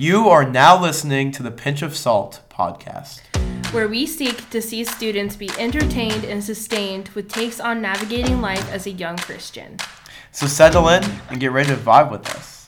You 0.00 0.30
are 0.30 0.48
now 0.48 0.80
listening 0.80 1.30
to 1.32 1.42
the 1.42 1.50
Pinch 1.50 1.82
of 1.82 1.94
Salt 1.94 2.40
podcast, 2.48 3.20
where 3.74 3.86
we 3.86 4.06
seek 4.06 4.48
to 4.48 4.62
see 4.62 4.82
students 4.82 5.36
be 5.36 5.50
entertained 5.58 6.24
and 6.24 6.42
sustained 6.42 7.10
with 7.10 7.30
takes 7.30 7.60
on 7.60 7.82
navigating 7.82 8.40
life 8.40 8.66
as 8.72 8.86
a 8.86 8.92
young 8.92 9.18
Christian. 9.18 9.76
So 10.32 10.46
settle 10.46 10.88
in 10.88 11.04
and 11.28 11.38
get 11.38 11.52
ready 11.52 11.68
to 11.68 11.76
vibe 11.76 12.10
with 12.10 12.26
us. 12.34 12.59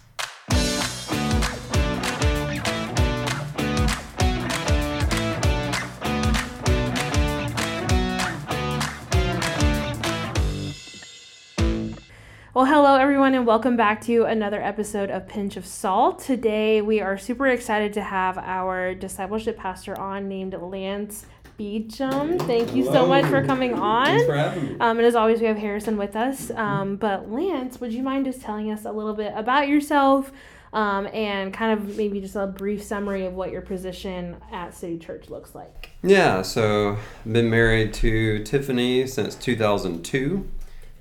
Well, 12.55 12.67
hello 12.67 12.97
everyone, 12.97 13.33
and 13.33 13.47
welcome 13.47 13.79
back 13.79 14.03
to 14.03 14.25
another 14.25 14.63
episode 14.63 15.11
of 15.11 15.27
Pinch 15.27 15.57
of 15.57 15.65
Salt. 15.65 16.19
Today, 16.19 16.83
we 16.83 17.01
are 17.01 17.17
super 17.17 17.47
excited 17.47 17.95
to 17.95 18.03
have 18.03 18.37
our 18.37 18.95
discipleship 18.95 19.57
pastor 19.57 19.99
on 19.99 20.29
named 20.29 20.55
Lance 20.61 21.25
Beauchamp. 21.57 22.43
Thank 22.43 22.75
you 22.75 22.85
so 22.85 23.07
much 23.07 23.25
for 23.25 23.43
coming 23.43 23.73
on. 23.73 24.05
Thanks 24.05 24.27
for 24.27 24.35
having 24.35 24.65
me. 24.67 24.77
Um, 24.81 24.99
and 24.99 25.07
as 25.07 25.15
always, 25.15 25.41
we 25.41 25.47
have 25.47 25.57
Harrison 25.57 25.97
with 25.97 26.15
us. 26.15 26.51
Um, 26.51 26.97
but 26.97 27.33
Lance, 27.33 27.81
would 27.81 27.91
you 27.91 28.03
mind 28.03 28.27
just 28.27 28.43
telling 28.43 28.71
us 28.71 28.85
a 28.85 28.93
little 28.93 29.15
bit 29.15 29.33
about 29.35 29.67
yourself 29.69 30.31
um, 30.75 31.09
and 31.15 31.55
kind 31.55 31.73
of 31.73 31.97
maybe 31.97 32.21
just 32.21 32.37
a 32.37 32.47
brief 32.47 32.83
summary 32.83 33.25
of 33.25 33.33
what 33.33 33.51
your 33.51 33.63
position 33.63 34.37
at 34.53 34.75
City 34.75 34.99
Church 34.99 35.31
looks 35.31 35.55
like? 35.55 35.93
Yeah, 36.03 36.43
so 36.43 36.99
I've 37.25 37.33
been 37.33 37.49
married 37.49 37.95
to 37.95 38.45
Tiffany 38.45 39.07
since 39.07 39.37
2002. 39.37 40.47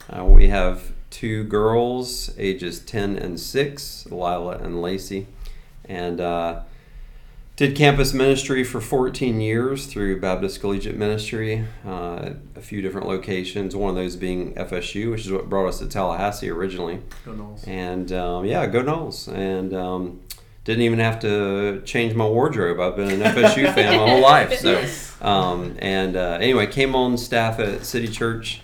Uh, 0.10 0.24
we 0.24 0.48
have 0.48 0.94
two 1.12 1.44
girls, 1.44 2.32
ages 2.40 2.80
10 2.80 3.18
and 3.18 3.40
6, 3.40 4.08
Lila 4.10 4.58
and 4.58 4.82
Lacey. 4.82 5.28
And 5.86 6.20
uh, 6.20 6.62
did 7.58 7.76
campus 7.76 8.14
ministry 8.14 8.64
for 8.64 8.82
14 8.82 9.40
years 9.40 9.86
through 9.86 10.20
Baptist 10.20 10.62
Collegiate 10.62 10.96
Ministry, 10.96 11.66
uh, 11.86 12.32
a 12.56 12.62
few 12.62 12.82
different 12.82 13.08
locations, 13.08 13.76
one 13.76 13.92
of 13.92 13.96
those 13.96 14.16
being 14.16 14.56
FSU, 14.56 15.12
which 15.12 15.26
is 15.26 15.32
what 15.32 15.48
brought 15.48 15.68
us 15.68 15.80
to 15.80 15.88
Tallahassee 15.88 16.50
originally. 16.50 17.02
Go 17.24 17.34
Noles. 17.34 17.68
And 17.68 18.12
um, 18.14 18.46
yeah, 18.46 18.66
go 18.66 18.82
Noles. 18.82 19.28
And 19.28 19.76
um, 19.76 20.22
didn't 20.64 20.84
even 20.84 21.00
have 21.00 21.20
to 21.20 21.82
change 21.86 22.16
my 22.16 22.26
wardrobe. 22.26 22.80
I've 22.80 22.96
been 22.96 23.22
an 23.22 23.34
FSU 23.36 23.74
fan 23.76 23.98
my 23.98 24.10
whole 24.10 24.22
life. 24.22 24.60
So, 24.60 24.84
um, 25.26 25.76
and 25.80 26.16
uh, 26.16 26.38
anyway, 26.42 26.68
came 26.68 26.96
on 26.96 27.18
staff 27.18 27.60
at 27.60 27.86
City 27.86 28.08
Church 28.08 28.62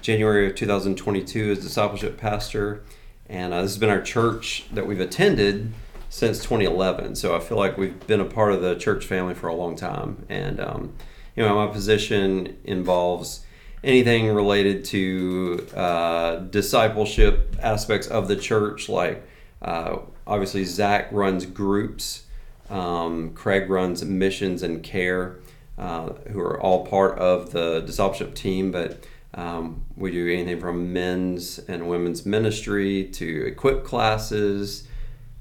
January 0.00 0.46
of 0.46 0.54
2022 0.54 1.52
as 1.52 1.58
discipleship 1.58 2.18
pastor. 2.18 2.82
And 3.28 3.54
uh, 3.54 3.62
this 3.62 3.72
has 3.72 3.78
been 3.78 3.90
our 3.90 4.02
church 4.02 4.66
that 4.72 4.86
we've 4.86 5.00
attended 5.00 5.72
since 6.08 6.38
2011. 6.38 7.14
So 7.14 7.36
I 7.36 7.40
feel 7.40 7.56
like 7.56 7.78
we've 7.78 8.06
been 8.06 8.20
a 8.20 8.24
part 8.24 8.52
of 8.52 8.60
the 8.60 8.74
church 8.74 9.04
family 9.04 9.34
for 9.34 9.48
a 9.48 9.54
long 9.54 9.76
time. 9.76 10.26
And, 10.28 10.60
um, 10.60 10.94
you 11.36 11.44
know, 11.44 11.54
my 11.54 11.72
position 11.72 12.58
involves 12.64 13.44
anything 13.82 14.28
related 14.34 14.84
to 14.86 15.66
uh, 15.74 16.36
discipleship 16.36 17.56
aspects 17.62 18.06
of 18.08 18.28
the 18.28 18.36
church, 18.36 18.88
like 18.88 19.26
uh, 19.62 19.98
obviously 20.26 20.64
Zach 20.64 21.10
runs 21.12 21.46
groups, 21.46 22.24
um, 22.68 23.32
Craig 23.34 23.70
runs 23.70 24.04
missions 24.04 24.62
and 24.62 24.82
care, 24.82 25.36
uh, 25.78 26.10
who 26.30 26.40
are 26.40 26.60
all 26.60 26.86
part 26.86 27.18
of 27.18 27.52
the 27.52 27.80
discipleship 27.80 28.34
team, 28.34 28.70
but 28.70 29.04
um, 29.34 29.84
we 29.96 30.10
do 30.10 30.28
anything 30.28 30.60
from 30.60 30.92
men's 30.92 31.58
and 31.60 31.88
women's 31.88 32.26
ministry 32.26 33.04
to 33.12 33.46
equip 33.46 33.84
classes, 33.84 34.88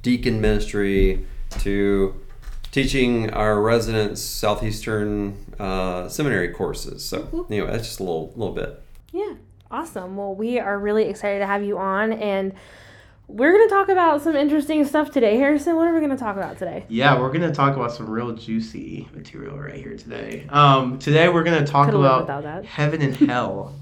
deacon 0.01 0.41
ministry 0.41 1.25
to 1.59 2.13
teaching 2.71 3.31
our 3.31 3.59
residents 3.59 4.21
southeastern 4.21 5.35
uh, 5.59 6.07
seminary 6.07 6.49
courses. 6.49 7.03
So 7.03 7.47
anyway, 7.49 7.71
that's 7.71 7.87
just 7.87 7.99
a 7.99 8.03
little 8.03 8.31
little 8.35 8.53
bit. 8.53 8.81
Yeah, 9.11 9.33
awesome. 9.71 10.15
Well, 10.17 10.35
we 10.35 10.59
are 10.59 10.77
really 10.77 11.05
excited 11.05 11.39
to 11.39 11.47
have 11.47 11.63
you 11.63 11.77
on 11.77 12.13
and. 12.13 12.53
We're 13.31 13.53
going 13.53 13.69
to 13.69 13.75
talk 13.75 13.89
about 13.89 14.23
some 14.23 14.35
interesting 14.35 14.83
stuff 14.85 15.11
today. 15.11 15.37
Harrison, 15.37 15.75
what 15.75 15.87
are 15.87 15.93
we 15.93 15.99
going 15.99 16.09
to 16.09 16.17
talk 16.17 16.35
about 16.35 16.57
today? 16.57 16.85
Yeah, 16.89 17.19
we're 17.19 17.27
going 17.27 17.47
to 17.47 17.51
talk 17.51 17.75
about 17.75 17.91
some 17.91 18.09
real 18.09 18.31
juicy 18.31 19.07
material 19.13 19.55
right 19.55 19.75
here 19.75 19.95
today. 19.95 20.47
Um, 20.49 20.97
today, 20.97 21.29
we're 21.29 21.43
going 21.43 21.63
to 21.63 21.71
talk 21.71 21.85
Could've 21.91 21.99
about 21.99 22.65
heaven 22.65 23.03
and 23.03 23.15
hell. 23.15 23.75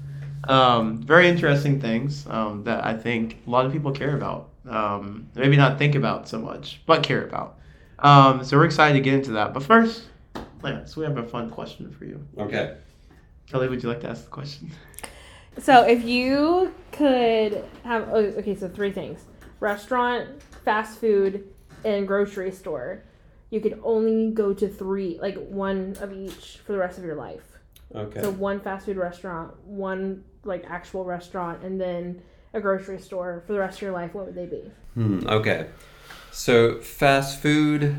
Um, 0.44 0.98
very 0.98 1.28
interesting 1.28 1.80
things 1.80 2.26
um, 2.28 2.64
that 2.64 2.84
I 2.84 2.94
think 2.94 3.38
a 3.46 3.50
lot 3.50 3.66
of 3.66 3.72
people 3.72 3.92
care 3.92 4.16
about. 4.16 4.50
Um, 4.68 5.28
maybe 5.34 5.56
not 5.56 5.78
think 5.78 5.94
about 5.94 6.28
so 6.28 6.38
much, 6.38 6.80
but 6.86 7.02
care 7.02 7.24
about. 7.24 7.58
Um, 7.98 8.44
so 8.44 8.56
we're 8.56 8.66
excited 8.66 8.94
to 8.94 9.00
get 9.00 9.14
into 9.14 9.32
that. 9.32 9.54
But 9.54 9.62
first, 9.62 10.04
Lance, 10.62 10.96
we 10.96 11.04
have 11.04 11.16
a 11.16 11.22
fun 11.22 11.50
question 11.50 11.90
for 11.90 12.04
you. 12.04 12.24
Okay. 12.38 12.76
Kelly, 13.50 13.68
would 13.68 13.82
you 13.82 13.88
like 13.88 14.00
to 14.00 14.08
ask 14.08 14.24
the 14.24 14.30
question? 14.30 14.70
So, 15.58 15.82
if 15.84 16.04
you 16.04 16.72
could 16.92 17.64
have, 17.82 18.08
oh, 18.12 18.18
okay, 18.18 18.54
so 18.54 18.68
three 18.68 18.92
things 18.92 19.24
restaurant, 19.60 20.40
fast 20.64 21.00
food, 21.00 21.48
and 21.84 22.06
grocery 22.06 22.52
store. 22.52 23.02
You 23.50 23.60
could 23.60 23.80
only 23.82 24.30
go 24.32 24.52
to 24.52 24.68
three, 24.68 25.18
like 25.20 25.36
one 25.48 25.96
of 26.00 26.12
each 26.12 26.60
for 26.64 26.72
the 26.72 26.78
rest 26.78 26.98
of 26.98 27.04
your 27.04 27.14
life. 27.14 27.58
Okay. 27.94 28.20
So, 28.20 28.30
one 28.30 28.60
fast 28.60 28.86
food 28.86 28.98
restaurant, 28.98 29.58
one 29.64 30.22
like 30.44 30.64
actual 30.68 31.04
restaurant, 31.04 31.62
and 31.62 31.80
then 31.80 32.22
a 32.54 32.60
grocery 32.60 32.98
store 33.00 33.42
for 33.46 33.52
the 33.52 33.58
rest 33.58 33.78
of 33.78 33.82
your 33.82 33.92
life. 33.92 34.14
What 34.14 34.26
would 34.26 34.34
they 34.34 34.46
be? 34.46 34.70
Hmm, 34.94 35.20
okay. 35.28 35.66
So 36.30 36.78
fast 36.80 37.40
food 37.40 37.96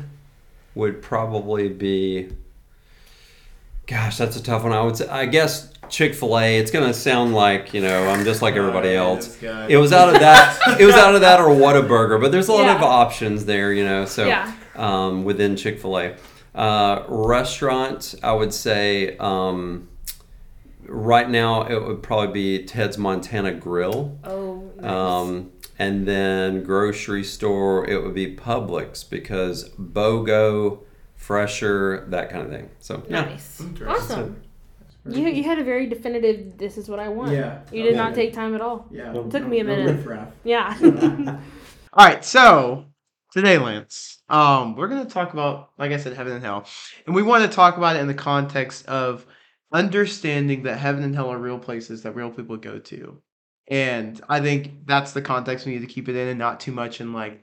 would 0.74 1.02
probably 1.02 1.68
be. 1.68 2.30
Gosh, 3.86 4.18
that's 4.18 4.36
a 4.36 4.42
tough 4.42 4.62
one. 4.62 4.72
I 4.72 4.82
would 4.82 4.96
say, 4.96 5.08
I 5.08 5.26
guess 5.26 5.72
Chick 5.88 6.14
Fil 6.14 6.38
A. 6.38 6.58
It's 6.58 6.70
gonna 6.70 6.94
sound 6.94 7.34
like 7.34 7.74
you 7.74 7.80
know 7.80 8.08
I'm 8.08 8.24
just 8.24 8.40
like 8.40 8.54
everybody 8.54 8.94
else. 8.94 9.36
It 9.42 9.76
was 9.76 9.92
out 9.92 10.14
of 10.14 10.20
that. 10.20 10.78
it 10.80 10.86
was 10.86 10.94
out 10.94 11.14
of 11.14 11.20
that 11.22 11.40
or 11.40 11.48
Whataburger, 11.48 12.20
but 12.20 12.30
there's 12.32 12.48
a 12.48 12.52
lot 12.52 12.68
of 12.76 12.82
options 12.82 13.44
there, 13.46 13.72
you 13.72 13.84
know. 13.84 14.04
So 14.04 14.28
Yeah. 14.28 14.52
um, 14.76 15.24
within 15.24 15.56
Chick 15.56 15.80
Fil 15.80 15.98
A, 15.98 16.16
uh, 16.54 17.04
restaurant, 17.08 18.14
I 18.22 18.32
would 18.32 18.54
say 18.54 19.16
um, 19.18 19.88
right 20.90 21.28
now 21.30 21.62
it 21.62 21.82
would 21.82 22.02
probably 22.02 22.32
be 22.58 22.64
Ted's 22.66 22.98
Montana 22.98 23.52
Grill. 23.52 24.18
Oh, 24.24 24.70
nice. 24.76 24.90
Um, 24.90 25.52
and 25.78 26.06
then 26.06 26.62
grocery 26.62 27.24
store, 27.24 27.88
it 27.88 28.02
would 28.02 28.14
be 28.14 28.36
Publix 28.36 29.08
because 29.08 29.70
BOGO, 29.70 30.80
Fresher, 31.16 32.06
that 32.08 32.28
kind 32.30 32.44
of 32.44 32.50
thing. 32.50 32.68
So 32.80 33.02
nice. 33.08 33.60
Interesting. 33.60 33.88
Awesome. 33.88 34.42
You, 35.08 35.28
you 35.28 35.44
had 35.44 35.58
a 35.58 35.64
very 35.64 35.86
definitive, 35.86 36.58
this 36.58 36.76
is 36.76 36.88
what 36.90 36.98
I 36.98 37.08
want. 37.08 37.32
Yeah. 37.32 37.60
You 37.72 37.82
did 37.82 37.94
Yeah. 37.94 38.02
not 38.02 38.14
take 38.14 38.34
time 38.34 38.54
at 38.54 38.60
all. 38.60 38.86
Yeah. 38.90 39.14
It 39.14 39.30
took 39.30 39.46
me 39.46 39.60
a 39.60 39.64
minute. 39.64 40.06
Yeah. 40.44 40.76
All 41.94 42.06
right, 42.06 42.22
so 42.24 42.84
today, 43.32 43.56
Lance, 43.56 44.18
um, 44.28 44.76
we're 44.76 44.88
going 44.88 45.04
to 45.04 45.10
talk 45.10 45.32
about, 45.32 45.70
like 45.78 45.90
I 45.92 45.96
said, 45.96 46.12
heaven 46.12 46.34
and 46.34 46.44
hell, 46.44 46.66
and 47.06 47.14
we 47.14 47.22
want 47.22 47.42
to 47.50 47.54
talk 47.54 47.78
about 47.78 47.96
it 47.96 48.00
in 48.00 48.06
the 48.08 48.14
context 48.14 48.86
of 48.86 49.24
understanding 49.72 50.64
that 50.64 50.78
heaven 50.78 51.02
and 51.02 51.14
hell 51.14 51.30
are 51.30 51.38
real 51.38 51.58
places 51.58 52.02
that 52.02 52.16
real 52.16 52.30
people 52.30 52.56
go 52.56 52.78
to, 52.78 53.20
and 53.68 54.20
I 54.28 54.40
think 54.40 54.86
that's 54.86 55.12
the 55.12 55.22
context 55.22 55.66
we 55.66 55.72
need 55.72 55.80
to 55.80 55.86
keep 55.86 56.08
it 56.08 56.16
in, 56.16 56.28
and 56.28 56.38
not 56.38 56.60
too 56.60 56.72
much 56.72 57.00
in 57.00 57.12
like 57.12 57.42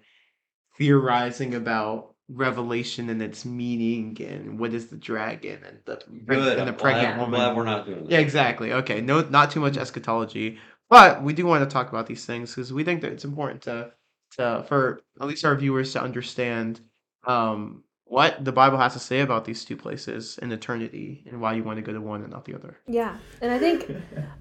theorizing 0.78 1.56
about 1.56 2.14
revelation 2.30 3.10
and 3.10 3.22
its 3.22 3.46
meaning 3.46 4.18
and 4.22 4.60
what 4.60 4.74
is 4.74 4.88
the 4.88 4.98
dragon 4.98 5.60
and 5.66 5.80
the 5.86 6.02
good. 6.26 6.60
and 6.60 6.68
the 6.68 6.74
pregnant 6.74 7.14
I'm 7.14 7.20
woman. 7.20 7.40
glad 7.40 7.56
we're 7.56 7.64
not 7.64 7.86
doing 7.86 8.04
that. 8.04 8.12
Yeah, 8.12 8.20
exactly. 8.20 8.74
Okay, 8.74 9.00
no, 9.00 9.22
not 9.22 9.52
too 9.52 9.62
much 9.62 9.78
eschatology, 9.78 10.60
but 10.90 11.24
we 11.24 11.34
do 11.34 11.46
want 11.46 11.64
to 11.68 11.74
talk 11.74 11.90
about 11.90 12.06
these 12.08 12.26
things 12.26 12.54
because 12.54 12.74
we 12.74 12.84
think 12.84 13.02
that 13.02 13.14
it's 13.14 13.26
important 13.26 13.62
to, 13.64 13.92
to 14.38 14.66
for 14.68 15.02
at 15.22 15.28
least 15.28 15.46
our 15.46 15.56
viewers 15.56 15.94
to 15.94 16.02
understand 16.02 16.82
um, 17.26 17.84
what 18.10 18.44
the 18.46 18.52
Bible 18.52 18.78
has 18.78 18.94
to 18.94 19.00
say 19.00 19.20
about 19.20 19.46
these 19.46 19.66
two 19.66 19.76
places 19.76 20.38
in 20.42 20.52
eternity 20.52 21.24
and 21.30 21.42
why 21.42 21.54
you 21.54 21.64
want 21.64 21.78
to 21.78 21.82
go 21.82 21.92
to 21.92 22.00
one 22.00 22.22
and 22.22 22.32
not 22.32 22.46
the 22.46 22.56
other. 22.56 22.78
Yeah, 22.88 23.18
and 23.42 23.52
I 23.52 23.60
think 23.60 23.92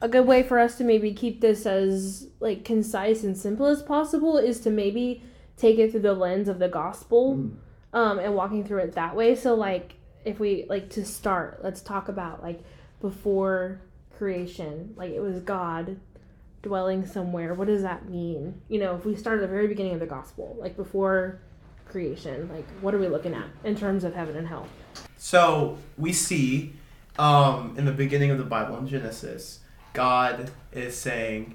a 0.01 0.09
good 0.09 0.27
way 0.27 0.43
for 0.43 0.59
us 0.59 0.79
to 0.79 0.85
maybe 0.85 1.13
keep 1.13 1.41
this 1.41 1.67
as 1.67 2.29
like 2.41 2.65
concise 2.65 3.25
and 3.25 3.37
simple 3.37 3.67
as 3.67 3.83
possible 3.83 4.39
is 4.39 4.61
to 4.61 4.71
maybe 4.71 5.23
take 5.57 5.79
it 5.79 5.91
through 5.91 6.01
the 6.01 6.13
lens 6.13 6.49
of 6.49 6.59
the 6.59 6.69
gospel, 6.69 7.51
um, 7.93 8.19
and 8.19 8.35
walking 8.35 8.65
through 8.65 8.81
it 8.81 8.93
that 8.93 9.17
way. 9.17 9.35
So 9.35 9.55
like, 9.55 9.95
if 10.25 10.39
we 10.39 10.67
like 10.69 10.91
to 10.91 11.05
start, 11.05 11.61
let's 11.63 11.81
talk 11.81 12.09
about 12.09 12.43
like 12.43 12.61
before 13.01 13.81
creation, 14.17 14.95
like 14.97 15.13
it 15.13 15.21
was 15.21 15.41
God 15.41 15.99
dwelling 16.63 17.07
somewhere. 17.07 17.55
What 17.55 17.69
does 17.69 17.83
that 17.83 18.09
mean? 18.09 18.61
You 18.69 18.81
know, 18.81 18.97
if 18.97 19.05
we 19.05 19.17
start 19.17 19.39
at 19.39 19.43
the 19.43 19.49
very 19.49 19.67
beginning 19.67 19.95
of 19.95 20.01
the 20.01 20.07
gospel, 20.07 20.57
like 20.59 20.77
before 20.77 21.41
creation, 21.89 22.49
like 22.53 22.67
what 22.81 22.95
are 22.95 22.99
we 22.99 23.09
looking 23.09 23.35
at 23.35 23.47
in 23.65 23.77
terms 23.77 24.05
of 24.05 24.15
heaven 24.15 24.37
and 24.37 24.47
hell? 24.47 24.69
So 25.17 25.79
we 25.97 26.13
see 26.13 26.75
um, 27.19 27.75
in 27.77 27.85
the 27.85 27.93
beginning 27.93 28.31
of 28.31 28.39
the 28.39 28.45
Bible 28.45 28.77
in 28.79 28.87
Genesis, 28.87 29.61
God 29.93 30.51
is 30.73 30.97
saying, 30.97 31.55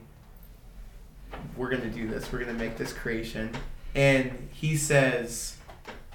"We're 1.55 1.69
going 1.69 1.83
to 1.83 1.89
do 1.89 2.07
this. 2.07 2.31
We're 2.31 2.39
going 2.39 2.57
to 2.57 2.63
make 2.63 2.77
this 2.77 2.93
creation," 2.93 3.51
and 3.95 4.49
He 4.51 4.75
says, 4.75 5.57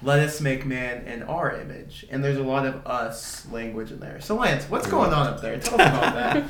let 0.01 0.19
us 0.19 0.39
make 0.39 0.65
man 0.65 1.05
in 1.07 1.23
our 1.23 1.59
image. 1.59 2.05
And 2.09 2.23
there's 2.23 2.37
a 2.37 2.43
lot 2.43 2.65
of 2.65 2.85
us 2.85 3.47
language 3.51 3.91
in 3.91 3.99
there. 3.99 4.21
So, 4.21 4.35
Lance, 4.35 4.65
what's 4.65 4.87
going 4.87 5.11
on 5.11 5.27
up 5.27 5.41
there? 5.41 5.57
Tell 5.59 5.81
us 5.81 5.87
about 5.87 6.49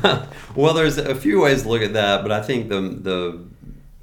that. 0.00 0.28
well, 0.56 0.74
there's 0.74 0.96
a 0.98 1.14
few 1.14 1.40
ways 1.40 1.62
to 1.62 1.68
look 1.68 1.82
at 1.82 1.92
that, 1.92 2.22
but 2.22 2.32
I 2.32 2.42
think 2.42 2.68
the 2.68 2.80
the 2.80 3.44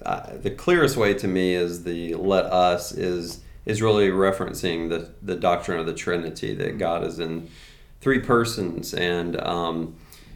uh, 0.05 0.37
the 0.37 0.51
clearest 0.51 0.97
way 0.97 1.13
to 1.15 1.27
me 1.27 1.55
is 1.55 1.83
the 1.83 2.13
"let 2.15 2.45
us" 2.45 2.91
is 2.91 3.41
is 3.65 3.81
really 3.81 4.09
referencing 4.09 4.89
the 4.89 5.11
the 5.21 5.35
doctrine 5.35 5.79
of 5.79 5.85
the 5.85 5.93
Trinity 5.93 6.53
that 6.53 6.77
God 6.77 7.03
is 7.03 7.19
in 7.19 7.49
three 8.01 8.19
persons, 8.19 8.93
and 8.93 9.39
um, 9.41 9.95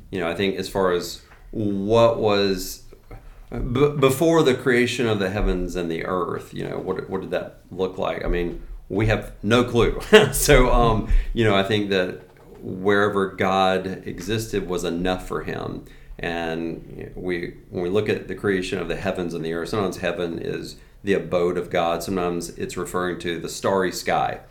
you 0.10 0.20
know 0.20 0.28
I 0.28 0.34
think 0.34 0.56
as 0.56 0.68
far 0.68 0.92
as 0.92 1.22
what 1.52 2.20
was 2.20 2.84
b- 3.52 3.96
before 4.00 4.42
the 4.44 4.56
creation 4.56 5.08
of 5.08 5.20
the 5.20 5.30
heavens 5.30 5.76
and 5.76 5.90
the 5.90 6.06
earth, 6.06 6.54
you 6.54 6.68
know 6.68 6.80
what 6.80 7.10
what 7.10 7.22
did 7.22 7.32
that 7.32 7.60
look 7.72 7.98
like? 8.00 8.26
I 8.26 8.28
mean, 8.28 8.64
we 8.90 9.06
have 9.06 9.34
no 9.44 9.64
clue. 9.64 10.02
so 10.32 10.74
um, 10.74 11.10
you 11.34 11.44
know 11.44 11.56
I 11.56 11.64
think 11.64 11.90
that 11.92 12.22
wherever 12.62 13.28
God 13.28 13.86
existed 14.06 14.68
was 14.68 14.84
enough 14.84 15.28
for 15.28 15.44
him 15.44 15.86
and 16.20 17.12
we, 17.16 17.56
when 17.70 17.84
we 17.84 17.90
look 17.90 18.10
at 18.10 18.28
the 18.28 18.36
creation 18.36 18.78
of 18.78 18.88
the 18.88 18.98
heavens 18.98 19.34
and 19.34 19.44
the 19.44 19.54
earth, 19.54 19.70
sometimes 19.70 19.98
heaven 19.98 20.40
is 20.40 20.76
the 21.04 21.14
abode 21.14 21.58
of 21.58 21.70
God. 21.70 22.04
Sometimes 22.04 22.50
it's 22.50 22.76
referring 22.76 23.20
to 23.20 23.40
the 23.40 23.50
starry 23.50 23.92
sky. 23.92 24.42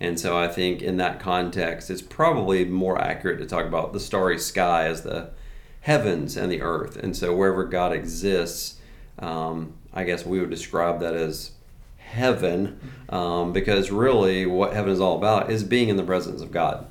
And 0.00 0.18
so 0.18 0.38
I 0.38 0.48
think 0.48 0.80
in 0.80 0.96
that 0.98 1.20
context, 1.20 1.90
it's 1.90 2.00
probably 2.00 2.64
more 2.64 2.98
accurate 3.00 3.38
to 3.40 3.46
talk 3.46 3.66
about 3.66 3.92
the 3.92 4.00
starry 4.00 4.38
sky 4.38 4.86
as 4.86 5.02
the 5.02 5.30
heavens 5.80 6.36
and 6.36 6.50
the 6.50 6.62
earth. 6.62 6.96
And 6.96 7.16
so 7.16 7.34
wherever 7.34 7.64
God 7.64 7.92
exists, 7.92 8.78
um, 9.18 9.74
I 9.92 10.04
guess 10.04 10.24
we 10.24 10.40
would 10.40 10.50
describe 10.50 11.00
that 11.00 11.14
as 11.14 11.50
heaven, 11.96 12.78
um, 13.10 13.52
because 13.52 13.90
really 13.90 14.46
what 14.46 14.72
heaven 14.72 14.92
is 14.92 15.00
all 15.00 15.18
about 15.18 15.50
is 15.50 15.62
being 15.62 15.88
in 15.88 15.96
the 15.96 16.02
presence 16.04 16.40
of 16.40 16.52
God. 16.52 16.86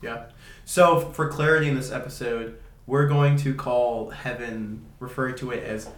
Yeah. 0.00 0.24
So 0.64 1.00
for 1.00 1.28
clarity 1.28 1.68
in 1.68 1.74
this 1.74 1.90
episode, 1.90 2.58
we're 2.86 3.06
going 3.06 3.36
to 3.38 3.54
call 3.54 4.10
heaven, 4.10 4.84
refer 4.98 5.32
to 5.32 5.50
it 5.50 5.62
as 5.64 5.88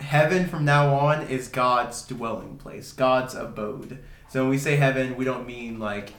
heaven 0.00 0.46
from 0.46 0.64
now 0.64 0.94
on 0.94 1.26
is 1.28 1.48
God's 1.48 2.02
dwelling 2.02 2.56
place, 2.56 2.92
God's 2.92 3.34
abode. 3.34 3.98
So 4.28 4.42
when 4.42 4.50
we 4.50 4.58
say 4.58 4.76
heaven, 4.76 5.16
we 5.16 5.24
don't 5.24 5.46
mean 5.46 5.78
like 5.78 6.12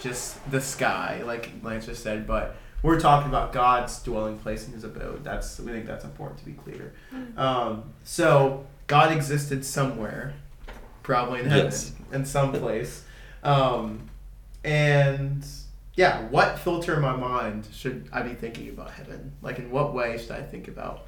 just 0.00 0.50
the 0.50 0.60
sky, 0.60 1.22
like 1.24 1.50
Lance 1.62 1.86
just 1.86 2.02
said, 2.02 2.26
but 2.26 2.56
we're 2.82 2.98
talking 3.00 3.28
about 3.28 3.52
God's 3.52 4.02
dwelling 4.02 4.38
place 4.38 4.64
and 4.64 4.74
His 4.74 4.82
abode. 4.84 5.22
That's 5.22 5.58
we 5.60 5.70
think 5.72 5.86
that's 5.86 6.04
important 6.04 6.40
to 6.40 6.44
be 6.44 6.52
clear. 6.52 6.92
Um, 7.36 7.84
so 8.02 8.66
God 8.88 9.12
existed 9.12 9.64
somewhere, 9.64 10.34
probably 11.04 11.40
in 11.40 11.46
heaven, 11.46 11.66
Yes. 11.66 11.92
in 12.12 12.24
some 12.26 12.52
place, 12.52 13.04
um, 13.44 14.08
and 14.64 15.46
yeah, 15.94 16.22
what 16.28 16.58
filter 16.58 16.94
in 16.94 17.02
my 17.02 17.14
mind 17.14 17.68
should 17.72 18.08
I 18.12 18.22
be 18.22 18.34
thinking 18.34 18.68
about 18.70 18.90
heaven? 18.92 19.32
Like, 19.42 19.58
in 19.58 19.70
what 19.70 19.92
way 19.92 20.16
should 20.18 20.30
I 20.30 20.42
think 20.42 20.68
about 20.68 21.06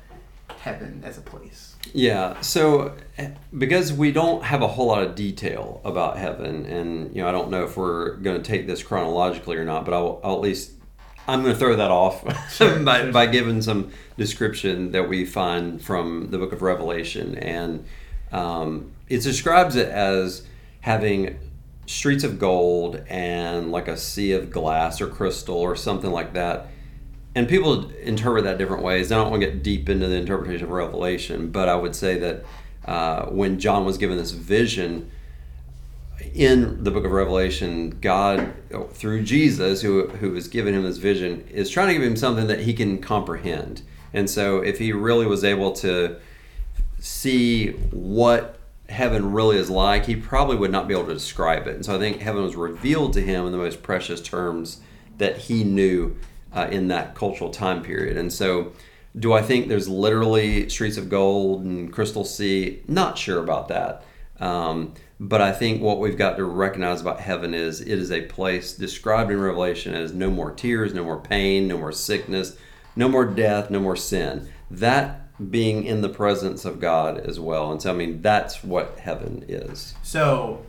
heaven 0.59 1.03
as 1.05 1.17
a 1.17 1.23
place? 1.23 1.75
Yeah, 1.93 2.41
so 2.41 2.95
eh, 3.17 3.31
because 3.57 3.93
we 3.93 4.13
don't 4.13 4.43
have 4.43 4.63
a 4.63 4.69
whole 4.69 4.87
lot 4.87 5.03
of 5.03 5.15
detail 5.15 5.81
about 5.85 6.19
heaven, 6.19 6.67
and 6.67 7.15
you 7.15 7.23
know, 7.23 7.29
I 7.29 7.33
don't 7.33 7.51
know 7.51 7.65
if 7.65 7.77
we're 7.77 8.17
going 8.17 8.37
to 8.37 8.43
take 8.43 8.67
this 8.67 8.83
chronologically 8.83 9.57
or 9.57 9.65
not, 9.65 9.85
but 9.85 9.95
I'll, 9.95 10.21
I'll 10.23 10.35
at 10.35 10.41
least 10.41 10.73
I'm 11.27 11.43
going 11.43 11.55
to 11.55 11.59
throw 11.59 11.77
that 11.77 11.91
off 11.91 12.23
Sure, 12.53 12.79
by, 12.85 13.03
sure. 13.03 13.13
by 13.13 13.27
giving 13.27 13.63
some 13.63 13.91
description 14.19 14.93
that 14.93 15.09
we 15.09 15.25
find 15.25 15.83
from 15.83 16.31
the 16.31 16.39
Book 16.39 16.53
of 16.53 16.61
Revelation, 16.61 17.39
and 17.39 17.85
um, 18.33 18.93
it 19.09 19.23
describes 19.23 19.77
it 19.77 19.89
as 19.89 20.47
having 20.81 21.39
streets 21.87 22.25
of 22.25 22.39
gold 22.39 23.03
and 23.09 23.71
like 23.71 23.89
a 23.89 23.97
sea 23.97 24.33
of 24.33 24.51
glass 24.51 25.01
or 25.01 25.07
crystal 25.07 25.57
or 25.57 25.77
something 25.77 26.11
like 26.11 26.33
that 26.33 26.69
and 27.35 27.49
people 27.49 27.91
interpret 28.03 28.45
that 28.45 28.59
different 28.59 28.83
ways. 28.83 29.11
I 29.11 29.17
don't 29.17 29.31
want 29.31 29.43
to 29.43 29.51
get 29.51 29.63
deep 29.63 29.89
into 29.89 30.07
the 30.07 30.15
interpretation 30.15 30.67
of 30.67 30.71
Revelation, 30.71 31.51
but 31.51 31.69
I 31.69 31.75
would 31.75 31.97
say 31.97 32.19
that 32.19 32.45
uh, 32.85 33.27
when 33.27 33.59
John 33.59 33.85
was 33.85 33.99
given 33.99 34.17
this 34.17 34.31
vision 34.31 35.11
in 36.33 36.85
the 36.85 36.91
book 36.91 37.05
of 37.05 37.11
Revelation, 37.11 37.99
God, 38.01 38.53
through 38.93 39.25
Jesus, 39.25 39.83
who, 39.83 40.09
who 40.09 40.35
has 40.35 40.47
given 40.47 40.75
him 40.75 40.85
this 40.85 40.99
vision, 40.99 41.47
is 41.51 41.71
trying 41.71 41.89
to 41.89 41.95
give 41.95 42.03
him 42.03 42.17
something 42.17 42.47
that 42.47 42.61
he 42.61 42.73
can 42.73 43.01
comprehend. 43.01 43.83
And 44.13 44.31
so, 44.31 44.61
if 44.61 44.79
he 44.79 44.93
really 44.93 45.27
was 45.27 45.43
able 45.43 45.73
to 45.73 46.17
see 47.01 47.73
what 47.91 48.61
heaven 48.89 49.33
really 49.33 49.57
is 49.57 49.71
like, 49.71 50.07
he 50.07 50.17
probably 50.17 50.57
would 50.57 50.73
not 50.73 50.87
be 50.89 50.95
able 50.95 51.07
to 51.07 51.15
describe 51.15 51.67
it. 51.67 51.75
And 51.75 51.85
so, 51.85 51.97
I 51.97 51.99
think 51.99 52.21
heaven 52.21 52.43
was 52.43 52.57
revealed 52.57 53.13
to 53.15 53.21
him 53.21 53.47
in 53.47 53.53
the 53.53 53.59
most 53.59 53.83
precious 53.83 54.21
terms 54.21 54.81
that 55.19 55.37
he 55.37 55.65
knew 55.65 56.17
uh, 56.53 56.69
in 56.71 56.89
that 56.89 57.15
cultural 57.15 57.51
time 57.51 57.83
period. 57.83 58.17
And 58.17 58.33
so, 58.33 58.73
do 59.17 59.33
I 59.33 59.43
think 59.43 59.69
there's 59.69 59.89
literally 59.89 60.69
streets 60.69 60.97
of 60.97 61.09
gold 61.09 61.65
and 61.65 61.93
crystal 61.93 62.25
sea? 62.25 62.83
Not 62.89 63.17
sure 63.17 63.43
about 63.43 63.69
that. 63.69 64.05
Um, 64.41 64.95
but 65.21 65.41
I 65.41 65.53
think 65.53 65.81
what 65.81 66.01
we've 66.01 66.19
got 66.19 66.37
to 66.37 66.45
recognize 66.45 67.01
about 67.01 67.21
heaven 67.21 67.55
is 67.55 67.81
it 67.81 67.89
is 67.89 68.11
a 68.11 68.23
place 68.23 68.75
described 68.75 69.31
in 69.31 69.41
Revelation 69.41 69.95
as 69.95 70.13
no 70.13 70.31
more 70.31 70.51
tears, 70.51 70.93
no 70.93 71.05
more 71.05 71.21
pain, 71.21 71.69
no 71.69 71.79
more 71.79 71.93
sickness, 71.93 72.57
no 72.97 73.09
more 73.09 73.25
death, 73.25 73.71
no 73.71 73.79
more 73.79 73.97
sin. 73.97 74.49
That 74.71 75.24
being 75.51 75.85
in 75.85 76.01
the 76.01 76.09
presence 76.09 76.65
of 76.65 76.81
God 76.81 77.19
as 77.19 77.41
well. 77.41 77.73
And 77.73 77.83
so, 77.83 77.91
I 77.91 77.95
mean, 77.95 78.23
that's 78.23 78.63
what 78.63 78.99
heaven 79.01 79.45
is. 79.49 79.95
So, 80.03 80.65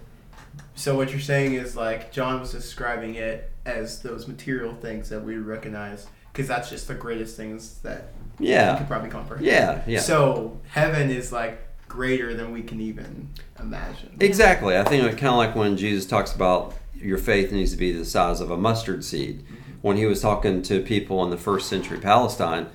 so 0.74 0.96
what 0.96 1.12
you're 1.12 1.20
saying 1.20 1.54
is 1.54 1.76
like 1.76 2.12
John 2.12 2.40
was 2.40 2.52
describing 2.52 3.16
it 3.16 3.52
as 3.66 4.02
those 4.02 4.28
material 4.28 4.74
things 4.76 5.10
that 5.10 5.24
we 5.24 5.38
recognize 5.38 6.08
because 6.32 6.48
that's 6.48 6.70
just 6.70 6.88
the 6.88 6.96
greatest 6.96 7.38
things 7.38 7.78
that 7.80 8.10
we 8.40 8.50
Yeah. 8.50 8.78
could 8.78 8.88
probably 8.88 9.10
comprehend. 9.10 9.46
Yeah. 9.46 9.82
Yeah. 9.88 10.00
So 10.02 10.60
heaven 10.68 11.10
is 11.10 11.32
like 11.32 11.62
greater 11.88 12.34
than 12.34 12.52
we 12.52 12.62
can 12.62 12.82
even 12.82 13.30
imagine. 13.60 14.18
Exactly. 14.20 14.76
I 14.78 14.84
think 14.84 15.04
it's 15.04 15.16
kind 15.16 15.30
of 15.32 15.38
like 15.38 15.56
when 15.56 15.78
Jesus 15.78 16.06
talks 16.06 16.34
about 16.34 16.74
your 16.96 17.18
faith 17.18 17.52
needs 17.52 17.72
to 17.72 17.78
be 17.78 17.92
the 17.92 18.04
size 18.04 18.42
of 18.42 18.50
a 18.52 18.58
mustard 18.58 19.04
seed. 19.06 19.44
Mm-hmm. 19.44 19.54
When 19.82 19.98
he 19.98 20.06
was 20.08 20.20
talking 20.22 20.62
to 20.64 20.82
people 20.82 21.24
in 21.24 21.30
the 21.30 21.38
first 21.38 21.70
century 21.70 22.00
Palestine, 22.00 22.68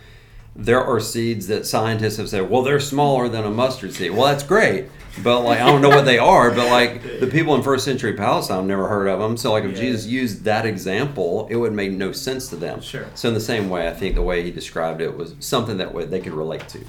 there 0.56 0.82
are 0.82 1.00
seeds 1.00 1.46
that 1.46 1.66
scientists 1.66 2.16
have 2.16 2.28
said, 2.28 2.50
well, 2.50 2.62
they're 2.62 2.80
smaller 2.80 3.28
than 3.28 3.44
a 3.44 3.50
mustard 3.50 3.92
seed. 3.92 4.10
Well, 4.10 4.26
that's 4.26 4.42
great, 4.42 4.86
but 5.22 5.40
like 5.40 5.60
I 5.60 5.66
don't 5.66 5.80
know 5.80 5.88
what 5.88 6.04
they 6.04 6.18
are. 6.18 6.50
But 6.50 6.70
like 6.70 7.20
the 7.20 7.26
people 7.26 7.54
in 7.54 7.62
first 7.62 7.84
century 7.84 8.14
Palestine, 8.14 8.66
never 8.66 8.88
heard 8.88 9.06
of 9.06 9.20
them. 9.20 9.36
So 9.36 9.52
like 9.52 9.64
if 9.64 9.72
Yeah. 9.72 9.80
Jesus 9.80 10.06
used 10.06 10.44
that 10.44 10.66
example, 10.66 11.46
it 11.50 11.56
would 11.56 11.72
make 11.72 11.92
no 11.92 12.12
sense 12.12 12.48
to 12.48 12.56
them. 12.56 12.80
Sure. 12.80 13.06
So 13.14 13.28
in 13.28 13.34
the 13.34 13.40
same 13.40 13.70
way, 13.70 13.88
I 13.88 13.94
think 13.94 14.14
the 14.14 14.22
way 14.22 14.42
he 14.42 14.50
described 14.50 15.00
it 15.00 15.16
was 15.16 15.34
something 15.40 15.78
that 15.78 16.10
they 16.10 16.20
could 16.20 16.34
relate 16.34 16.68
to. 16.68 16.80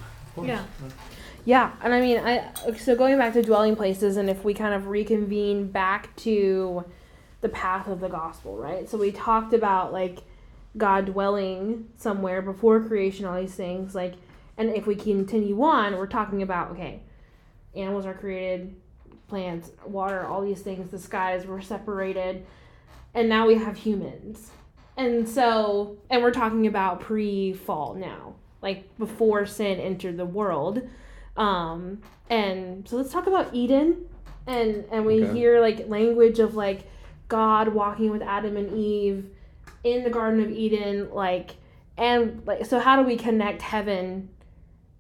Yeah. 0.42 0.64
Yeah, 1.44 1.72
and 1.82 1.92
I 1.92 2.02
mean, 2.02 2.20
I 2.20 2.52
so 2.78 2.96
going 2.96 3.18
back 3.18 3.34
to 3.34 3.42
dwelling 3.42 3.76
places, 3.76 4.16
and 4.18 4.30
if 4.30 4.44
we 4.44 4.54
kind 4.54 4.76
of 4.76 4.88
reconvene 4.88 5.72
back 5.72 6.16
to 6.18 6.86
the 7.42 7.50
path 7.50 7.88
of 7.88 8.00
the 8.00 8.10
gospel, 8.10 8.58
right? 8.58 8.88
So 8.88 8.98
we 8.98 9.12
talked 9.12 9.54
about 9.54 9.92
like 9.92 10.20
God 10.78 11.06
dwelling 11.06 11.90
somewhere 11.98 12.42
before 12.42 12.80
creation, 12.82 13.26
all 13.26 13.40
these 13.40 13.56
things, 13.56 13.94
like, 13.96 14.14
and 14.58 14.70
if 14.70 14.88
we 14.88 14.96
continue 14.96 15.62
on, 15.64 15.98
we're 15.98 16.08
talking 16.08 16.42
about 16.42 16.72
okay, 16.72 17.02
animals 17.76 18.06
are 18.06 18.14
created, 18.14 18.76
plants, 19.28 19.72
water, 19.86 20.26
all 20.26 20.42
these 20.42 20.62
things, 20.62 20.90
the 20.92 21.00
skies 21.00 21.46
were 21.46 21.62
separated, 21.62 22.46
and 23.14 23.28
now 23.28 23.48
we 23.48 23.56
have 23.56 23.76
humans, 23.78 24.52
and 24.98 25.28
so, 25.28 25.98
and 26.10 26.22
we're 26.22 26.32
talking 26.32 26.68
about 26.68 27.00
pre-fall 27.02 27.94
now, 27.96 28.36
like 28.62 28.98
before 28.98 29.46
sin 29.46 29.80
entered 29.80 30.18
the 30.18 30.26
world 30.26 30.88
um 31.38 32.02
and 32.30 32.86
so 32.88 32.98
let's 32.98 33.10
talk 33.10 33.26
about 33.26 33.56
eden 33.56 34.06
and 34.48 34.84
and 34.92 35.06
we 35.06 35.24
Okay. 35.24 35.34
hear 35.34 35.62
like 35.62 35.88
language 35.88 36.40
of 36.40 36.56
like 36.56 36.82
god 37.30 37.70
walking 37.70 38.12
with 38.12 38.22
adam 38.22 38.58
and 38.58 38.78
eve 38.78 39.26
in 39.84 40.04
the 40.04 40.10
garden 40.10 40.40
of 40.42 40.52
eden 40.52 41.10
like 41.14 41.52
and 41.98 42.42
like 42.46 42.66
so 42.66 42.80
how 42.80 42.96
do 42.96 43.04
we 43.04 43.16
connect 43.16 43.62
heaven 43.62 44.30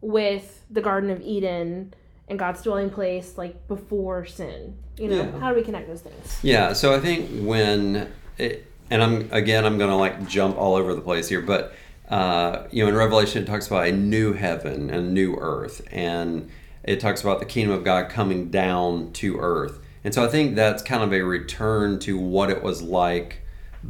with 0.01 0.63
the 0.71 0.81
garden 0.81 1.09
of 1.09 1.21
eden 1.21 1.93
and 2.27 2.39
god's 2.39 2.61
dwelling 2.63 2.89
place 2.89 3.37
like 3.37 3.67
before 3.67 4.25
sin? 4.25 4.75
You 4.97 5.07
know 5.09 5.15
Yeah. 5.17 5.39
how 5.39 5.49
do 5.51 5.55
we 5.55 5.63
connect 5.63 5.87
those 5.87 6.01
things? 6.01 6.39
Yeah, 6.43 6.73
so 6.73 6.93
I 6.93 6.99
think 6.99 7.29
when, 7.47 8.11
it, 8.37 8.67
and 8.89 9.01
I'm 9.01 9.29
again, 9.31 9.65
I'm 9.65 9.77
gonna 9.77 9.97
like 9.97 10.27
jump 10.27 10.57
all 10.57 10.75
over 10.75 10.93
the 10.93 11.01
place 11.01 11.27
here, 11.29 11.41
but 11.41 11.73
uh, 12.09 12.67
you 12.71 12.83
know, 12.83 12.89
in 12.89 12.95
Revelation 12.95 13.43
it 13.43 13.45
talks 13.45 13.67
about 13.67 13.87
a 13.87 13.91
new 13.91 14.33
heaven 14.33 14.89
and 14.89 15.07
a 15.07 15.11
new 15.11 15.35
earth, 15.37 15.81
and 15.91 16.49
it 16.83 16.99
talks 16.99 17.21
about 17.21 17.39
the 17.39 17.45
kingdom 17.45 17.73
of 17.73 17.83
God 17.83 18.09
coming 18.09 18.49
down 18.51 19.11
to 19.13 19.37
earth, 19.39 19.79
and 20.03 20.13
so 20.13 20.23
I 20.23 20.27
think 20.27 20.55
that's 20.55 20.83
kind 20.83 21.03
of 21.03 21.13
a 21.13 21.21
return 21.21 21.99
to 21.99 22.19
what 22.19 22.49
it 22.49 22.61
was 22.61 22.81
like 22.81 23.41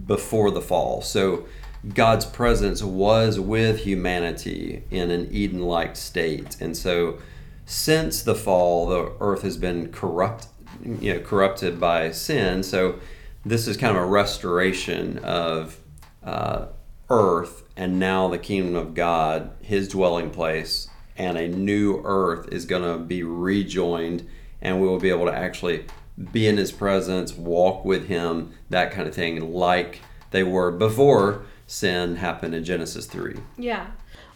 before 0.05 0.51
the 0.51 0.62
fall. 0.62 1.01
So 1.01 1.45
God's 1.93 2.25
presence 2.25 2.83
was 2.83 3.39
with 3.39 3.79
humanity 3.79 4.83
in 4.91 5.10
an 5.10 5.29
Eden-like 5.31 5.95
state, 5.95 6.57
and 6.62 6.77
so 6.77 7.19
since 7.65 8.21
the 8.21 8.36
fall, 8.36 8.88
the 8.88 9.13
earth 9.19 9.41
has 9.43 9.57
been 9.57 9.91
corrupt 9.91 10.48
you 10.83 11.13
know 11.13 11.19
corrupted 11.19 11.79
by 11.79 12.12
sin. 12.12 12.63
So 12.63 13.00
this 13.45 13.67
is 13.67 13.77
kind 13.77 13.95
of 13.95 14.03
a 14.03 14.05
restoration 14.05 15.19
of 15.19 15.77
uh, 16.24 16.67
earth, 17.10 17.63
and 17.75 18.00
now 18.00 18.27
the 18.27 18.38
kingdom 18.38 18.75
of 18.75 18.93
God, 18.93 19.51
His 19.62 19.88
dwelling 19.88 20.29
place, 20.29 20.88
and 21.17 21.38
a 21.38 21.48
new 21.48 22.01
earth 22.03 22.50
is 22.51 22.65
going 22.65 22.83
to 22.83 23.03
be 23.03 23.24
rejoined, 23.24 24.27
and 24.62 24.79
we 24.79 24.88
will 24.88 25.00
be 25.00 25.10
able 25.10 25.25
to 25.25 25.33
actually 25.33 25.86
be 26.32 26.48
in 26.48 26.58
His 26.58 26.72
presence, 26.72 27.34
walk 27.34 27.86
with 27.86 28.08
Him, 28.08 28.54
that 28.70 28.92
kind 28.92 29.08
of 29.08 29.16
thing, 29.16 29.54
like 29.54 30.01
they 30.32 30.44
were 30.44 30.72
before 30.72 31.44
sin 31.68 32.16
happened 32.18 32.54
in 32.56 32.63
Genesis 32.63 33.06
three. 33.06 33.38
Yeah. 33.58 33.88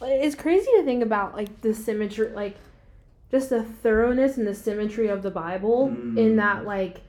It's 0.02 0.36
crazy 0.36 0.68
to 0.78 0.84
think 0.84 1.04
about 1.04 1.36
like 1.36 1.62
the 1.62 1.74
symmetry 1.74 2.30
like 2.30 2.58
just 3.32 3.50
the 3.50 3.64
thoroughness 3.64 4.38
and 4.38 4.46
the 4.46 4.54
symmetry 4.54 5.08
of 5.08 5.24
the 5.24 5.32
Bible 5.32 5.88
in 5.88 6.16
Mm. 6.16 6.36
that 6.38 6.66
like 6.66 7.02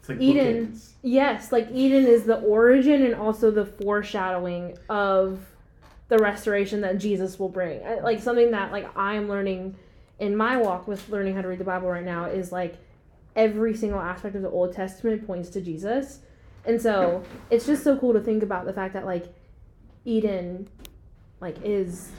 It's 0.00 0.08
like 0.08 0.20
Eden. 0.20 0.68
bookends. 0.68 0.90
yes, 1.02 1.50
like 1.52 1.68
Eden 1.72 2.06
is 2.06 2.24
the 2.24 2.40
origin 2.40 3.02
and 3.04 3.14
also 3.14 3.50
the 3.50 3.64
foreshadowing 3.64 4.76
of 4.88 5.40
the 6.08 6.18
restoration 6.18 6.80
that 6.82 6.98
Jesus 6.98 7.38
will 7.38 7.48
bring. 7.48 7.80
Like 8.02 8.20
something 8.20 8.50
that 8.50 8.72
like 8.72 8.88
I'm 8.96 9.28
learning 9.28 9.76
in 10.18 10.36
my 10.36 10.56
walk 10.58 10.86
with 10.88 11.08
learning 11.08 11.34
how 11.36 11.42
to 11.42 11.48
read 11.48 11.58
the 11.58 11.64
Bible 11.64 11.88
right 11.88 12.04
now 12.04 12.24
is 12.26 12.52
like 12.52 12.76
every 13.36 13.74
single 13.74 14.00
aspect 14.00 14.34
of 14.36 14.42
the 14.42 14.50
Old 14.50 14.72
Testament 14.74 15.26
points 15.26 15.48
to 15.50 15.60
Jesus. 15.60 16.20
And 16.64 16.80
so 16.80 17.22
it's 17.50 17.66
just 17.66 17.82
so 17.84 17.96
cool 17.98 18.12
to 18.12 18.20
think 18.20 18.42
about 18.42 18.66
the 18.66 18.72
fact 18.72 18.94
that 18.94 19.06
like 19.06 19.26
Eden 20.04 20.68
like 21.40 21.56
is 21.64 22.10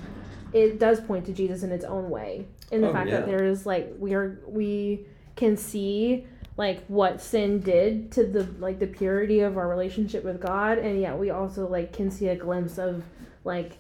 it 0.54 0.80
does 0.80 1.00
point 1.00 1.26
to 1.26 1.34
Jesus 1.34 1.64
in 1.64 1.72
its 1.72 1.86
own 1.86 2.10
way. 2.10 2.46
In 2.72 2.82
the 2.82 2.90
Oh, 2.90 2.94
fact 2.94 3.10
yeah. 3.10 3.18
that 3.18 3.26
there 3.28 3.46
is 3.46 3.66
like 3.66 3.94
we 4.00 4.14
are 4.14 4.40
we 4.48 5.06
can 5.36 5.58
see 5.58 6.26
like 6.58 6.86
what 6.88 7.22
sin 7.22 7.60
did 7.60 8.12
to 8.14 8.26
the 8.26 8.44
like 8.60 8.80
the 8.80 8.88
purity 8.88 9.40
of 9.42 9.58
our 9.58 9.68
relationship 9.68 10.24
with 10.24 10.42
God 10.42 10.78
and 10.78 11.00
yet 11.00 11.18
we 11.18 11.30
also 11.30 11.68
like 11.68 11.94
can 11.94 12.12
see 12.12 12.28
a 12.28 12.36
glimpse 12.36 12.78
of 12.78 13.04
like 13.44 13.78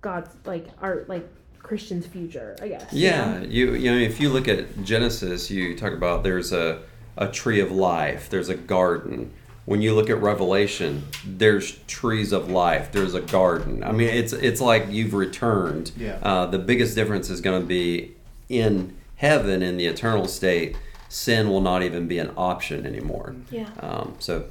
God's 0.00 0.30
like 0.44 0.66
our 0.80 1.04
like 1.08 1.28
Christian's 1.62 2.06
future, 2.06 2.56
I 2.62 2.68
guess. 2.68 2.92
you 2.92 3.08
Yeah, 3.08 3.38
know? 3.38 3.46
you 3.46 3.74
you 3.74 3.90
know 3.90 3.98
if 3.98 4.20
you 4.20 4.28
look 4.30 4.48
at 4.48 4.82
Genesis, 4.84 5.50
you 5.50 5.76
talk 5.76 5.92
about 5.92 6.22
there's 6.24 6.52
a 6.52 6.80
a 7.16 7.28
tree 7.28 7.60
of 7.60 7.70
life, 7.70 8.30
there's 8.30 8.48
a 8.48 8.54
garden. 8.56 9.32
When 9.66 9.82
you 9.82 9.94
look 9.94 10.10
at 10.10 10.20
Revelation, 10.20 11.04
there's 11.24 11.78
trees 11.86 12.32
of 12.32 12.50
life, 12.50 12.90
there's 12.92 13.14
a 13.14 13.20
garden. 13.20 13.84
I 13.84 13.92
mean, 13.92 14.08
it's 14.08 14.32
it's 14.32 14.60
like 14.60 14.86
you've 14.90 15.14
returned. 15.14 15.92
Yeah. 15.96 16.18
Uh, 16.22 16.46
the 16.46 16.58
biggest 16.58 16.94
difference 16.96 17.30
is 17.30 17.40
going 17.40 17.60
to 17.60 17.66
be 17.66 18.14
in 18.48 18.96
heaven 19.16 19.62
in 19.62 19.76
the 19.76 19.86
eternal 19.86 20.26
state. 20.26 20.76
Sin 21.08 21.48
will 21.48 21.60
not 21.60 21.82
even 21.82 22.08
be 22.08 22.18
an 22.18 22.32
option 22.36 22.86
anymore. 22.86 23.34
Yeah. 23.50 23.68
Um, 23.80 24.14
so, 24.18 24.46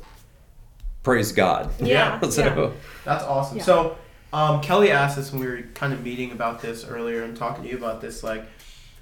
praise 1.03 1.31
God. 1.31 1.71
Yeah. 1.81 2.19
so, 2.29 2.43
yeah. 2.45 2.71
That's 3.05 3.23
awesome. 3.23 3.57
Yeah. 3.57 3.63
So, 3.63 3.97
um, 4.33 4.61
Kelly 4.61 4.91
asked 4.91 5.17
us 5.17 5.31
when 5.31 5.41
we 5.41 5.47
were 5.47 5.61
kind 5.73 5.93
of 5.93 6.03
meeting 6.03 6.31
about 6.31 6.61
this 6.61 6.85
earlier 6.85 7.23
and 7.23 7.35
talking 7.35 7.63
to 7.63 7.69
you 7.69 7.77
about 7.77 8.01
this, 8.01 8.23
like, 8.23 8.41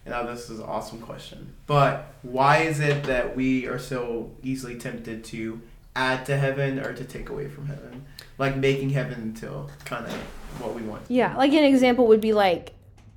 and 0.06 0.14
now 0.14 0.24
this 0.24 0.50
is 0.50 0.60
an 0.60 0.66
awesome 0.66 1.02
question. 1.02 1.54
But 1.66 2.14
why 2.22 2.60
is 2.60 2.80
it 2.80 3.04
that 3.06 3.36
we 3.36 3.68
are 3.68 3.80
so 3.80 4.32
easily 4.42 4.78
tempted 4.78 5.24
to 5.26 5.62
add 5.96 6.26
to 6.28 6.38
heaven 6.38 6.80
or 6.80 6.94
to 6.94 7.04
take 7.04 7.30
away 7.30 7.50
from 7.50 7.68
heaven? 7.68 8.06
Like 8.38 8.56
making 8.56 8.92
heaven 8.92 9.22
into 9.22 9.66
kind 9.84 10.06
of 10.06 10.14
what 10.62 10.74
we 10.74 10.82
want. 10.84 11.02
Yeah, 11.10 11.36
like 11.36 11.52
an 11.52 11.64
example 11.66 12.08
would 12.08 12.22
be 12.22 12.32
like, 12.34 12.74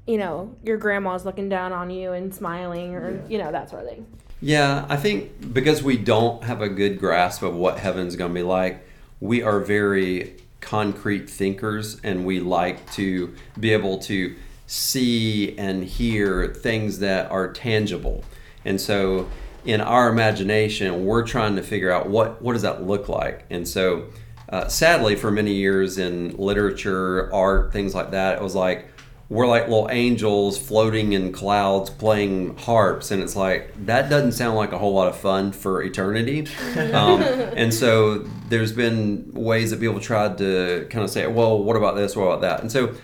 you 0.07 0.19
know, 0.19 0.57
your 0.65 0.79
grandma's 0.79 1.25
looking 1.25 1.49
down 1.49 1.73
on 1.73 1.91
you 1.91 2.13
and 2.13 2.35
smiling 2.35 2.97
or 2.97 3.11
Yeah. 3.13 3.19
you 3.29 3.39
know, 3.39 3.53
that 3.53 3.71
sort 3.71 3.83
of 3.83 3.89
thing. 3.89 4.07
Yeah, 4.43 4.87
I 4.89 4.97
think 4.97 5.53
because 5.53 5.83
we 5.83 5.97
don't 5.99 6.43
have 6.45 6.63
a 6.63 6.69
good 6.69 6.99
grasp 6.99 7.43
of 7.43 7.55
what 7.55 7.79
heaven's 7.79 8.17
going 8.17 8.31
to 8.33 8.35
be 8.35 8.43
like, 8.43 8.85
we 9.21 9.43
are 9.43 9.61
very 9.61 10.37
concrete 10.61 11.29
thinkers 11.29 12.01
and 12.03 12.25
we 12.25 12.41
like 12.41 12.91
to 12.93 13.35
be 13.59 13.73
able 13.73 13.99
to 13.99 14.37
see 14.67 15.59
and 15.59 15.83
hear 15.85 16.55
things 16.55 17.01
that 17.01 17.31
are 17.31 17.53
tangible. 17.53 18.25
And 18.65 18.81
so 18.81 19.29
in 19.65 19.81
our 19.81 20.09
imagination, 20.09 21.05
we're 21.05 21.27
trying 21.27 21.57
to 21.57 21.63
figure 21.63 21.91
out 21.91 22.09
what 22.09 22.41
what 22.41 22.53
does 22.53 22.63
that 22.63 22.87
look 22.87 23.09
like. 23.09 23.45
And 23.51 23.67
so 23.67 24.07
uh, 24.49 24.69
sadly 24.69 25.17
for 25.17 25.31
many 25.31 25.55
years 25.55 25.99
in 25.99 26.37
literature, 26.37 27.33
art, 27.33 27.73
things 27.73 27.95
like 27.95 28.11
that, 28.13 28.39
it 28.39 28.43
was 28.43 28.55
like 28.55 28.89
we're 29.31 29.47
like 29.47 29.63
little 29.69 29.89
angels 29.93 30.59
floating 30.59 31.13
in 31.13 31.31
clouds 31.31 31.89
playing 31.89 32.57
harps 32.57 33.13
and 33.13 33.23
it's 33.23 33.37
like 33.37 33.73
that 33.87 34.11
doesn't 34.11 34.33
sound 34.33 34.57
like 34.57 34.73
a 34.73 34.79
whole 34.79 34.93
lot 34.93 35.09
of 35.09 35.17
fun 35.17 35.53
for 35.53 35.83
eternity. 35.83 36.47
Um, 36.91 37.23
and 37.23 37.73
so 37.73 38.19
there's 38.49 38.73
been 38.73 39.31
ways 39.33 39.71
that 39.71 39.79
people 39.79 40.01
tried 40.01 40.39
to 40.39 40.87
kind 40.91 41.05
of 41.05 41.11
say 41.11 41.27
well 41.27 41.63
what 41.63 41.77
about 41.77 41.95
this? 41.95 42.17
What 42.17 42.25
about 42.25 42.41
that? 42.41 42.61
And 42.61 42.73
so 42.73 42.95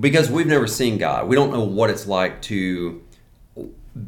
because 0.00 0.30
we've 0.30 0.46
never 0.46 0.66
seen 0.66 0.98
god 0.98 1.28
we 1.28 1.36
don't 1.36 1.52
know 1.52 1.62
what 1.62 1.90
it's 1.90 2.06
like 2.06 2.42
to 2.42 3.00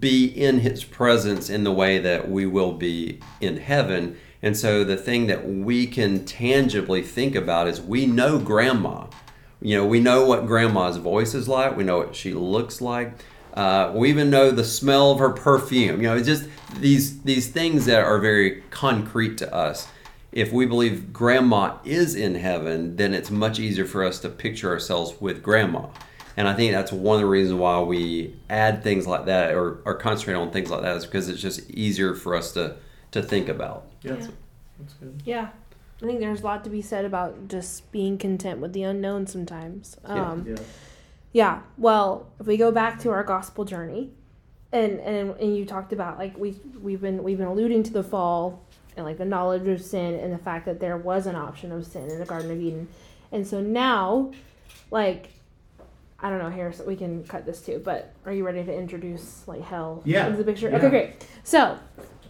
be 0.01 0.27
in 0.27 0.61
his 0.61 0.83
presence 0.83 1.49
in 1.49 1.63
the 1.63 1.73
way 1.73 1.99
that 1.99 2.29
we 2.29 2.47
will 2.47 2.73
be 2.73 3.21
in 3.41 3.59
heaven. 3.59 4.17
And 4.43 4.57
so 4.57 4.83
the 4.83 4.97
thing 4.97 5.29
that 5.29 5.49
we 5.49 5.87
can 5.87 6.25
tangibly 6.25 7.03
think 7.03 7.37
about 7.37 7.69
is 7.69 7.81
we 7.81 8.07
know 8.07 8.39
grandma 8.39 9.07
you 9.61 9.77
know, 9.77 9.87
we 9.87 10.01
know 10.01 10.25
what 10.27 10.47
grandma's 10.47 10.97
voice 10.99 11.35
is 11.35 11.49
like. 11.49 11.77
We 11.77 11.85
know 11.85 11.99
what 11.99 12.15
she 12.15 12.35
looks 12.35 12.81
like. 12.81 13.15
Uh, 13.55 13.91
we 13.95 14.11
even 14.11 14.29
know 14.29 14.51
the 14.51 14.65
smell 14.65 15.13
of 15.13 15.19
her 15.19 15.31
perfume. 15.31 16.03
You 16.03 16.09
know, 16.09 16.17
it's 16.17 16.27
just 16.27 16.49
these 16.79 17.21
these 17.23 17.49
things 17.49 17.87
that 17.87 18.05
are 18.05 18.19
very 18.19 18.63
concrete 18.71 19.39
to 19.39 19.55
us. 19.55 19.89
If 20.31 20.53
we 20.53 20.67
believe 20.67 21.13
grandma 21.15 21.79
is 21.85 22.15
in 22.15 22.35
heaven, 22.35 22.97
then 22.97 23.15
it's 23.15 23.31
much 23.31 23.59
easier 23.59 23.87
for 23.87 24.05
us 24.05 24.21
to 24.21 24.29
picture 24.29 24.69
ourselves 24.71 25.19
with 25.21 25.43
grandma. 25.43 25.87
And 26.37 26.47
I 26.47 26.53
think 26.53 26.73
that's 26.73 26.93
one 26.93 27.15
of 27.15 27.21
the 27.23 27.27
reasons 27.27 27.59
why 27.59 27.81
we 27.81 28.37
add 28.51 28.83
things 28.83 29.07
like 29.07 29.25
that 29.25 29.55
or, 29.55 29.79
or 29.87 29.95
concentrate 29.95 30.35
on 30.35 30.51
things 30.51 30.69
like 30.69 30.83
that 30.83 30.95
is 30.99 31.07
because 31.07 31.31
it's 31.31 31.41
just 31.41 31.71
easier 31.71 32.15
for 32.15 32.35
us 32.35 32.53
to, 32.53 32.77
to 33.13 33.23
think 33.23 33.49
about. 33.49 33.87
Yeah, 34.03 34.13
that's, 34.13 34.27
Yeah. 34.27 34.33
that's 34.79 34.93
good. 34.95 35.23
Yeah. 35.25 35.49
I 36.03 36.07
think 36.07 36.21
there's 36.21 36.43
a 36.43 36.45
lot 36.45 36.63
to 36.65 36.71
be 36.71 36.83
said 36.83 37.05
about 37.05 37.49
just 37.49 37.91
being 37.91 38.19
content 38.19 38.61
with 38.61 38.73
the 38.75 38.83
unknown 38.83 39.27
sometimes. 39.27 39.97
Yeah. 40.05 40.31
Um, 40.31 40.45
Yeah. 40.47 40.57
Yeah. 41.33 41.61
Well, 41.79 42.27
if 42.41 42.47
we 42.47 42.57
go 42.57 42.71
back 42.71 42.99
to 43.01 43.11
our 43.11 43.25
gospel 43.25 43.65
journey, 43.65 44.11
and 44.73 45.01
and 45.01 45.31
and 45.39 45.57
you 45.57 45.65
talked 45.65 45.93
about 45.93 46.19
like 46.19 46.37
we 46.39 46.57
we've 46.81 47.01
been 47.01 47.23
we've 47.23 47.39
been 47.39 47.47
alluding 47.47 47.83
to 47.85 47.93
the 47.93 48.03
fall 48.03 48.63
and 48.97 49.05
like 49.07 49.19
the 49.19 49.25
knowledge 49.25 49.67
of 49.69 49.83
sin 49.83 50.15
and 50.15 50.33
the 50.33 50.39
fact 50.39 50.65
that 50.67 50.81
there 50.81 50.97
was 50.97 51.27
an 51.27 51.37
option 51.37 51.73
of 51.73 51.87
sin 51.87 52.11
in 52.11 52.19
the 52.19 52.25
Garden 52.25 52.51
of 52.51 52.61
Eden, 52.61 52.89
and 53.33 53.47
so 53.47 53.61
now, 53.61 54.33
like, 54.91 55.29
I 56.19 56.31
don't 56.31 56.39
know. 56.39 56.51
Here, 56.51 56.73
so 56.73 56.85
we 56.85 56.97
can 56.97 57.23
cut 57.25 57.45
this 57.47 57.61
too. 57.63 57.81
But 57.85 58.13
are 58.25 58.33
you 58.33 58.45
ready 58.45 58.65
to 58.65 58.75
introduce 58.75 59.47
like 59.47 59.63
hell 59.63 60.03
Yeah. 60.05 60.27
into 60.27 60.39
the 60.39 60.45
picture? 60.45 60.71
Yeah. 60.71 60.77
Okay, 60.79 60.89
great. 60.91 61.27
So, 61.45 61.79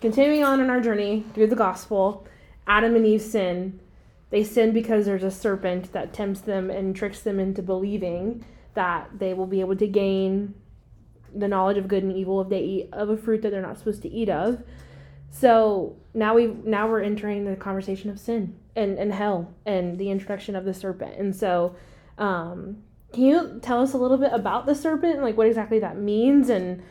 continuing 0.01 0.43
on 0.45 0.61
in 0.61 0.69
our 0.71 0.81
journey 0.81 1.25
through 1.35 1.47
the 1.49 1.57
gospel, 1.57 2.27
Adam 2.67 2.95
and 2.97 3.07
Eve 3.07 3.23
sin. 3.23 3.81
They 4.31 4.43
sin 4.43 4.73
because 4.73 5.07
there's 5.07 5.23
a 5.23 5.31
serpent 5.31 5.93
that 5.93 6.13
tempts 6.13 6.41
them 6.41 6.69
and 6.71 6.97
tricks 6.97 7.21
them 7.21 7.39
into 7.39 7.63
believing 7.63 8.45
that 8.75 9.19
they 9.19 9.33
will 9.33 9.47
be 9.47 9.61
able 9.61 9.77
to 9.77 9.87
gain 9.87 10.55
the 11.35 11.49
knowledge 11.49 11.79
of 11.79 11.89
good 11.89 12.03
and 12.03 12.17
evil 12.17 12.41
if 12.41 12.49
they 12.49 12.61
eat 12.61 12.89
of 12.93 13.09
a 13.09 13.17
fruit 13.17 13.43
that 13.43 13.51
they're 13.51 13.63
not 13.63 13.79
supposed 13.79 14.03
to 14.03 14.09
eat 14.09 14.29
of. 14.29 14.63
So 15.31 15.97
now 16.15 16.35
we 16.35 16.47
now 16.47 16.89
we're 16.89 17.03
entering 17.03 17.45
the 17.45 17.57
conversation 17.57 18.11
of 18.11 18.19
sin 18.19 18.57
and, 18.75 18.99
and 18.99 19.13
hell 19.13 19.55
and 19.65 19.99
the 19.99 20.11
introduction 20.11 20.57
of 20.57 20.65
the 20.65 20.75
serpent. 20.75 21.17
And 21.19 21.35
so 21.35 21.77
um, 22.19 22.83
can 23.13 23.25
you 23.25 23.59
tell 23.63 23.83
us 23.83 23.93
a 23.93 23.99
little 23.99 24.19
bit 24.19 24.33
about 24.33 24.67
the 24.67 24.75
serpent 24.75 25.15
and 25.15 25.23
like 25.23 25.37
what 25.37 25.47
exactly 25.47 25.79
that 25.81 25.97
means 25.97 26.49
and 26.49 26.83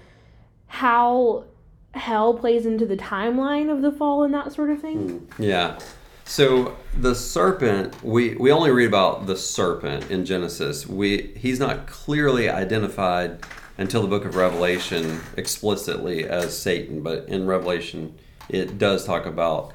how 0.67 1.45
hell 1.95 2.33
plays 2.33 2.65
into 2.65 2.85
the 2.85 2.97
timeline 2.97 3.71
of 3.71 3.81
the 3.81 3.91
fall 3.91 4.23
and 4.23 4.33
that 4.33 4.53
sort 4.53 4.69
of 4.69 4.81
thing? 4.81 5.19
Hmm. 5.19 5.43
Yeah. 5.43 5.79
So 6.25 6.75
the 6.97 7.13
serpent, 7.13 8.03
we, 8.03 8.35
we 8.35 8.51
only 8.51 8.71
read 8.71 8.87
about 8.87 9.27
the 9.27 9.37
serpent 9.37 10.09
in 10.09 10.25
Genesis. 10.25 10.87
We 10.87 11.33
he's 11.37 11.59
not 11.59 11.85
clearly 11.85 12.49
identified 12.49 13.45
until 13.77 14.01
the 14.01 14.07
book 14.07 14.25
of 14.25 14.35
Revelation 14.35 15.21
explicitly 15.37 16.27
as 16.27 16.57
Satan, 16.57 17.01
but 17.01 17.27
in 17.29 17.45
Revelation 17.45 18.17
it 18.49 18.77
does 18.77 19.05
talk 19.05 19.25
about 19.25 19.73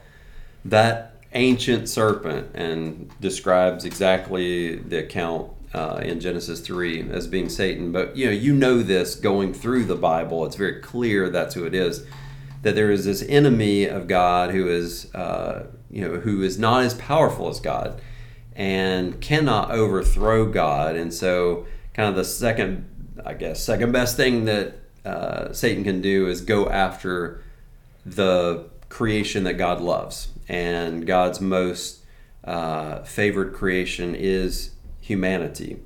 that 0.65 1.17
ancient 1.33 1.89
serpent 1.89 2.51
and 2.55 3.11
describes 3.21 3.85
exactly 3.85 4.77
the 4.77 4.99
account 4.99 5.53
uh, 5.73 6.01
in 6.03 6.21
Genesis 6.21 6.61
3 6.61 7.11
as 7.11 7.27
being 7.27 7.49
Satan. 7.49 7.93
But 7.93 8.17
you 8.17 8.27
know, 8.27 8.33
you 8.33 8.53
know 8.53 8.83
this 8.83 9.15
going 9.15 9.55
through 9.55 9.85
the 9.85 9.97
Bible. 9.97 10.45
It's 10.45 10.57
very 10.57 10.81
clear 10.81 11.31
that's 11.31 11.55
who 11.55 11.65
it 11.65 11.75
is. 11.75 12.05
That 12.63 12.75
there 12.75 12.91
is 12.91 13.05
this 13.05 13.23
enemy 13.23 13.87
of 13.87 14.07
God 14.07 14.51
who 14.51 14.69
is, 14.69 15.15
uh, 15.15 15.67
you 15.91 16.07
know, 16.07 16.21
who 16.21 16.43
is 16.43 16.59
not 16.59 16.83
as 16.83 16.95
powerful 16.95 17.49
as 17.49 17.59
God 17.59 18.01
and 18.55 19.21
cannot 19.21 19.71
overthrow 19.71 20.45
God. 20.45 20.97
And 20.97 21.15
so, 21.15 21.67
kind 21.95 22.09
of 22.09 22.17
the 22.17 22.25
second, 22.25 22.87
I 23.25 23.33
guess, 23.33 23.63
second 23.63 23.93
best 23.93 24.17
thing 24.17 24.45
that 24.45 24.75
uh, 25.05 25.53
Satan 25.53 25.85
can 25.85 26.03
do 26.03 26.29
is 26.29 26.43
go 26.43 26.69
after 26.69 27.43
the 28.05 28.69
creation 28.91 29.45
that 29.45 29.55
God 29.55 29.81
loves, 29.81 30.29
and 30.49 31.07
God's 31.07 31.41
most 31.41 32.05
uh, 32.45 33.03
favored 33.05 33.55
creation 33.55 34.15
is 34.15 34.73
humanity. 35.11 35.77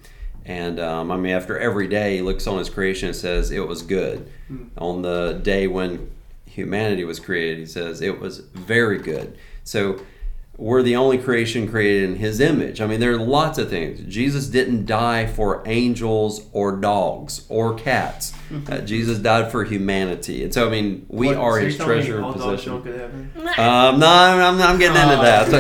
And 0.45 0.79
um, 0.79 1.11
I 1.11 1.17
mean, 1.17 1.33
after 1.33 1.59
every 1.59 1.89
day, 1.89 2.17
he 2.17 2.23
looks 2.23 2.47
on 2.47 2.59
his 2.59 2.69
creation 2.69 3.09
and 3.09 3.17
says, 3.17 3.51
It 3.51 3.67
was 3.67 3.81
good. 3.83 4.31
On 4.77 5.01
the 5.01 5.41
day 5.43 5.67
when 5.67 6.11
humanity 6.47 7.05
was 7.05 7.19
created, 7.19 7.59
he 7.59 7.67
says, 7.67 8.03
It 8.03 8.21
was 8.21 8.39
very 8.39 8.99
good. 8.99 9.39
So 9.65 9.99
we're 10.59 10.83
the 10.83 10.95
only 10.97 11.17
creation 11.19 11.67
created 11.67 12.11
in 12.11 12.17
his 12.17 12.39
image. 12.41 12.81
I 12.83 12.87
mean, 12.87 13.01
there 13.01 13.13
are 13.13 13.19
lots 13.19 13.57
of 13.59 13.71
things. 13.71 14.01
Jesus 14.07 14.47
didn't 14.49 14.85
die 14.87 15.27
for 15.27 15.63
angels 15.67 16.47
or 16.53 16.77
dogs 16.77 17.45
or 17.49 17.75
cats. 17.75 18.33
Uh, 18.69 18.79
Jesus 18.83 19.19
died 19.19 19.51
for 19.51 19.65
humanity. 19.65 20.45
And 20.45 20.53
so, 20.55 20.67
I 20.67 20.71
mean, 20.71 21.07
we 21.09 21.29
What, 21.29 21.37
are 21.39 21.59
so 21.59 21.65
his 21.65 21.77
treasure 21.79 22.23
all 22.23 22.33
dogs 22.35 22.45
possession. 22.45 22.73
don't 22.73 22.85
go 22.85 22.93
to 22.93 22.99
heaven? 22.99 23.31
Um, 23.59 23.99
no, 23.99 24.07
I'm, 24.07 24.61
I'm 24.61 24.79
getting 24.79 25.01
into 25.03 25.17
that. 25.23 25.47
So, 25.47 25.59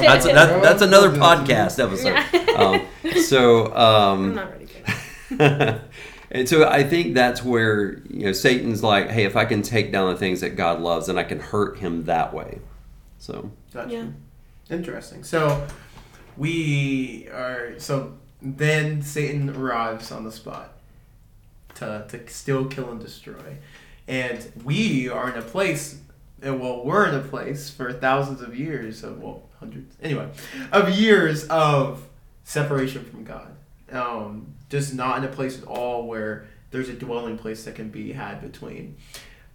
that's 0.00 0.24
that, 0.24 0.62
that's 0.62 0.82
another 0.82 1.10
podcast 1.10 1.78
episode. 1.78 2.16
Um, 2.58 2.86
so, 3.22 3.72
I'm 3.72 3.76
um, 3.76 4.34
not 4.34 4.50
ready 4.50 4.64
and 6.30 6.48
so 6.48 6.68
I 6.68 6.84
think 6.84 7.14
that's 7.14 7.42
where 7.42 7.98
you 8.10 8.26
know 8.26 8.32
Satan's 8.32 8.82
like, 8.82 9.10
hey, 9.10 9.24
if 9.24 9.36
I 9.36 9.44
can 9.44 9.62
take 9.62 9.92
down 9.92 10.12
the 10.12 10.18
things 10.18 10.40
that 10.40 10.50
God 10.50 10.80
loves, 10.80 11.06
then 11.06 11.18
I 11.18 11.24
can 11.24 11.40
hurt 11.40 11.78
him 11.78 12.04
that 12.04 12.34
way. 12.34 12.58
So 13.18 13.50
Gotcha. 13.72 13.90
Yeah. 13.90 14.06
Interesting. 14.74 15.24
So 15.24 15.66
we 16.36 17.28
are 17.32 17.78
so 17.78 18.14
then 18.40 19.02
Satan 19.02 19.50
arrives 19.50 20.12
on 20.12 20.24
the 20.24 20.32
spot 20.32 20.74
to 21.76 22.06
to 22.08 22.28
steal, 22.28 22.66
kill, 22.66 22.90
and 22.90 23.00
destroy, 23.00 23.58
and 24.06 24.52
we 24.64 25.08
are 25.08 25.30
in 25.30 25.38
a 25.38 25.42
place. 25.42 26.00
And 26.42 26.60
well, 26.60 26.84
we're 26.84 27.08
in 27.08 27.14
a 27.14 27.22
place 27.22 27.70
for 27.70 27.92
thousands 27.92 28.42
of 28.42 28.58
years 28.58 29.02
of 29.02 29.20
well, 29.20 29.44
hundreds 29.58 29.96
anyway, 30.02 30.28
of 30.72 30.90
years 30.90 31.44
of 31.48 32.06
separation 32.44 33.04
from 33.04 33.24
God. 33.24 33.56
Um, 33.90 34.54
just 34.70 34.94
not 34.94 35.18
in 35.18 35.24
a 35.24 35.28
place 35.28 35.58
at 35.58 35.64
all 35.64 36.06
where 36.06 36.46
there's 36.70 36.88
a 36.88 36.94
dwelling 36.94 37.38
place 37.38 37.64
that 37.64 37.74
can 37.74 37.88
be 37.88 38.12
had 38.12 38.40
between. 38.40 38.96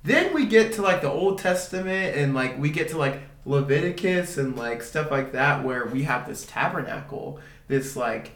Then 0.04 0.34
we 0.34 0.46
get 0.46 0.74
to 0.74 0.82
like 0.82 1.02
the 1.02 1.12
Old 1.12 1.40
Testament 1.40 2.16
and 2.16 2.34
like 2.34 2.58
we 2.58 2.70
get 2.70 2.90
to 2.90 2.98
like 2.98 3.22
Leviticus 3.46 4.38
and 4.38 4.56
like 4.56 4.82
stuff 4.82 5.12
like 5.12 5.34
that 5.34 5.64
where 5.64 5.86
we 5.86 6.04
have 6.04 6.28
this 6.28 6.46
tabernacle, 6.46 7.40
this 7.68 7.96
like 7.96 8.32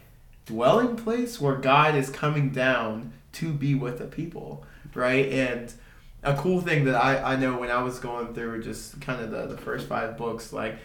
dwelling 0.45 0.95
place 0.95 1.39
where 1.39 1.55
God 1.55 1.95
is 1.95 2.09
coming 2.09 2.49
down 2.49 3.13
to 3.33 3.53
be 3.53 3.75
with 3.75 3.99
the 3.99 4.05
people, 4.05 4.65
right? 4.93 5.31
And 5.31 5.73
a 6.21 6.35
cool 6.35 6.61
thing 6.61 6.85
that 6.85 6.95
I, 6.95 7.33
I 7.33 7.35
know 7.35 7.57
when 7.57 7.71
I 7.71 7.81
was 7.81 7.99
going 7.99 8.33
through 8.33 8.63
just 8.63 8.99
kind 9.01 9.21
of 9.21 9.31
the, 9.31 9.55
the 9.55 9.57
first 9.57 9.87
five 9.87 10.17
books, 10.17 10.51
like 10.53 10.77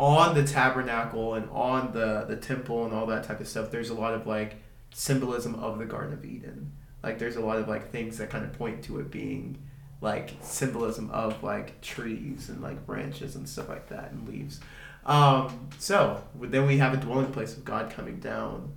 on 0.00 0.34
the 0.34 0.42
tabernacle 0.42 1.34
and 1.34 1.48
on 1.50 1.92
the, 1.92 2.24
the 2.26 2.34
temple 2.34 2.86
and 2.86 2.94
all 2.94 3.04
that 3.04 3.22
type 3.22 3.38
of 3.38 3.46
stuff, 3.46 3.70
there's 3.70 3.90
a 3.90 3.94
lot 3.94 4.14
of 4.14 4.26
like 4.26 4.56
symbolism 4.94 5.54
of 5.56 5.78
the 5.78 5.84
Garden 5.84 6.14
of 6.14 6.24
Eden. 6.24 6.72
Like 7.02 7.18
there's 7.18 7.36
a 7.36 7.40
lot 7.40 7.58
of 7.58 7.68
like 7.68 7.90
things 7.90 8.16
that 8.16 8.30
kind 8.30 8.42
of 8.42 8.54
point 8.54 8.82
to 8.84 8.98
it 8.98 9.10
being 9.10 9.58
like 10.00 10.32
symbolism 10.40 11.10
of 11.10 11.42
like 11.42 11.82
trees 11.82 12.48
and 12.48 12.62
like 12.62 12.86
branches 12.86 13.36
and 13.36 13.46
stuff 13.46 13.68
like 13.68 13.90
that 13.90 14.10
and 14.12 14.26
leaves. 14.26 14.60
Um, 15.04 15.68
so 15.78 16.24
then 16.34 16.66
we 16.66 16.78
have 16.78 16.94
a 16.94 16.96
dwelling 16.96 17.30
place 17.30 17.54
of 17.54 17.66
God 17.66 17.90
coming 17.90 18.20
down 18.20 18.72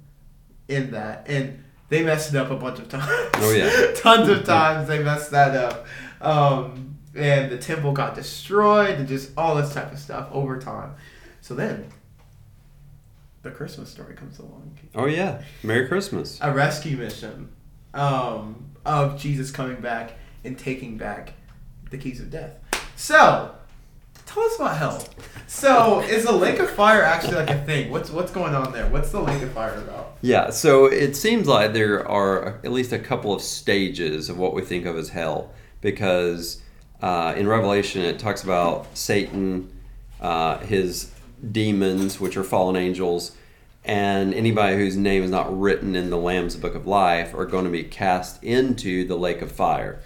in 0.67 0.91
that, 0.91 1.25
and 1.27 1.63
they 1.87 2.03
messed 2.03 2.33
it 2.33 2.37
up 2.37 2.51
a 2.51 2.57
bunch 2.57 2.79
of 2.79 2.89
times. 2.89 3.05
Oh, 3.35 3.51
yeah. 3.51 3.93
tons 3.95 4.27
of 4.27 4.43
times 4.43 4.89
they 4.89 5.01
messed 5.01 5.31
that 5.31 5.55
up. 5.55 5.85
Um, 6.19 6.97
and 7.15 7.49
the 7.49 7.57
temple 7.57 7.93
got 7.93 8.15
destroyed 8.15 8.95
and 8.99 9.07
just 9.07 9.31
all 9.37 9.55
this 9.55 9.73
type 9.73 9.91
of 9.91 9.99
stuff 9.99 10.27
over 10.31 10.59
time. 10.59 10.95
So 11.43 11.55
then 11.55 11.89
the 13.41 13.51
Christmas 13.51 13.89
story 13.89 14.15
comes 14.15 14.39
along 14.39 14.77
oh 14.95 15.08
yeah, 15.08 15.41
Merry 15.62 15.89
Christmas. 15.89 16.39
a 16.41 16.49
rescue 16.53 16.95
mission 16.95 17.51
um, 17.93 18.71
of 18.86 19.19
Jesus 19.19 19.51
coming 19.51 19.82
back 19.82 20.13
and 20.45 20.58
taking 20.58 20.97
back 20.97 21.34
the 21.91 21.97
keys 21.97 22.21
of 22.21 22.32
death. 22.32 22.56
So, 22.95 23.53
tell 24.25 24.43
us 24.43 24.56
about 24.56 24.77
hell. 24.77 25.06
So, 25.47 25.99
is 25.99 26.23
the 26.23 26.32
lake 26.32 26.60
of 26.60 26.69
fire 26.69 27.01
actually 27.01 27.36
like 27.36 27.49
a 27.49 27.62
thing? 27.65 27.91
What's 27.91 28.10
what's 28.10 28.32
going 28.32 28.56
on 28.56 28.71
there? 28.71 28.88
What's 28.88 29.12
the 29.12 29.19
lake 29.19 29.41
of 29.41 29.51
fire 29.51 29.75
about? 29.75 30.15
Yeah, 30.21 30.49
so 30.49 30.86
it 30.86 31.13
seems 31.17 31.45
like 31.45 31.73
there 31.73 32.08
are 32.08 32.62
at 32.63 32.71
least 32.71 32.93
a 32.93 32.99
couple 32.99 33.34
of 33.34 33.41
stages 33.41 34.29
of 34.29 34.38
what 34.38 34.53
we 34.53 34.62
think 34.62 34.86
of 34.86 34.95
as 34.95 35.10
hell, 35.10 35.51
because 35.82 36.62
uh, 37.01 37.34
in 37.36 37.49
Revelation 37.49 38.01
it 38.01 38.17
talks 38.17 38.45
about 38.45 38.88
Satan, 38.97 39.69
uh, 40.21 40.60
his 40.60 41.12
demons, 41.51 42.19
which 42.19 42.38
are 42.38 42.43
fallen 42.43 42.75
angels, 42.75 43.36
and 43.86 44.34
anybody 44.34 44.77
whose 44.77 44.95
name 44.95 45.23
is 45.23 45.32
not 45.32 45.60
written 45.60 45.95
in 45.95 46.10
the 46.10 46.17
Lamb's 46.17 46.56
Book 46.56 46.75
of 46.75 46.88
Life 46.88 47.34
are 47.34 47.45
going 47.45 47.65
to 47.65 47.71
be 47.71 47.84
cast 47.84 48.41
into 48.43 49.06
the 49.06 49.17
lake 49.17 49.41
of 49.41 49.51
fire. 49.51 49.99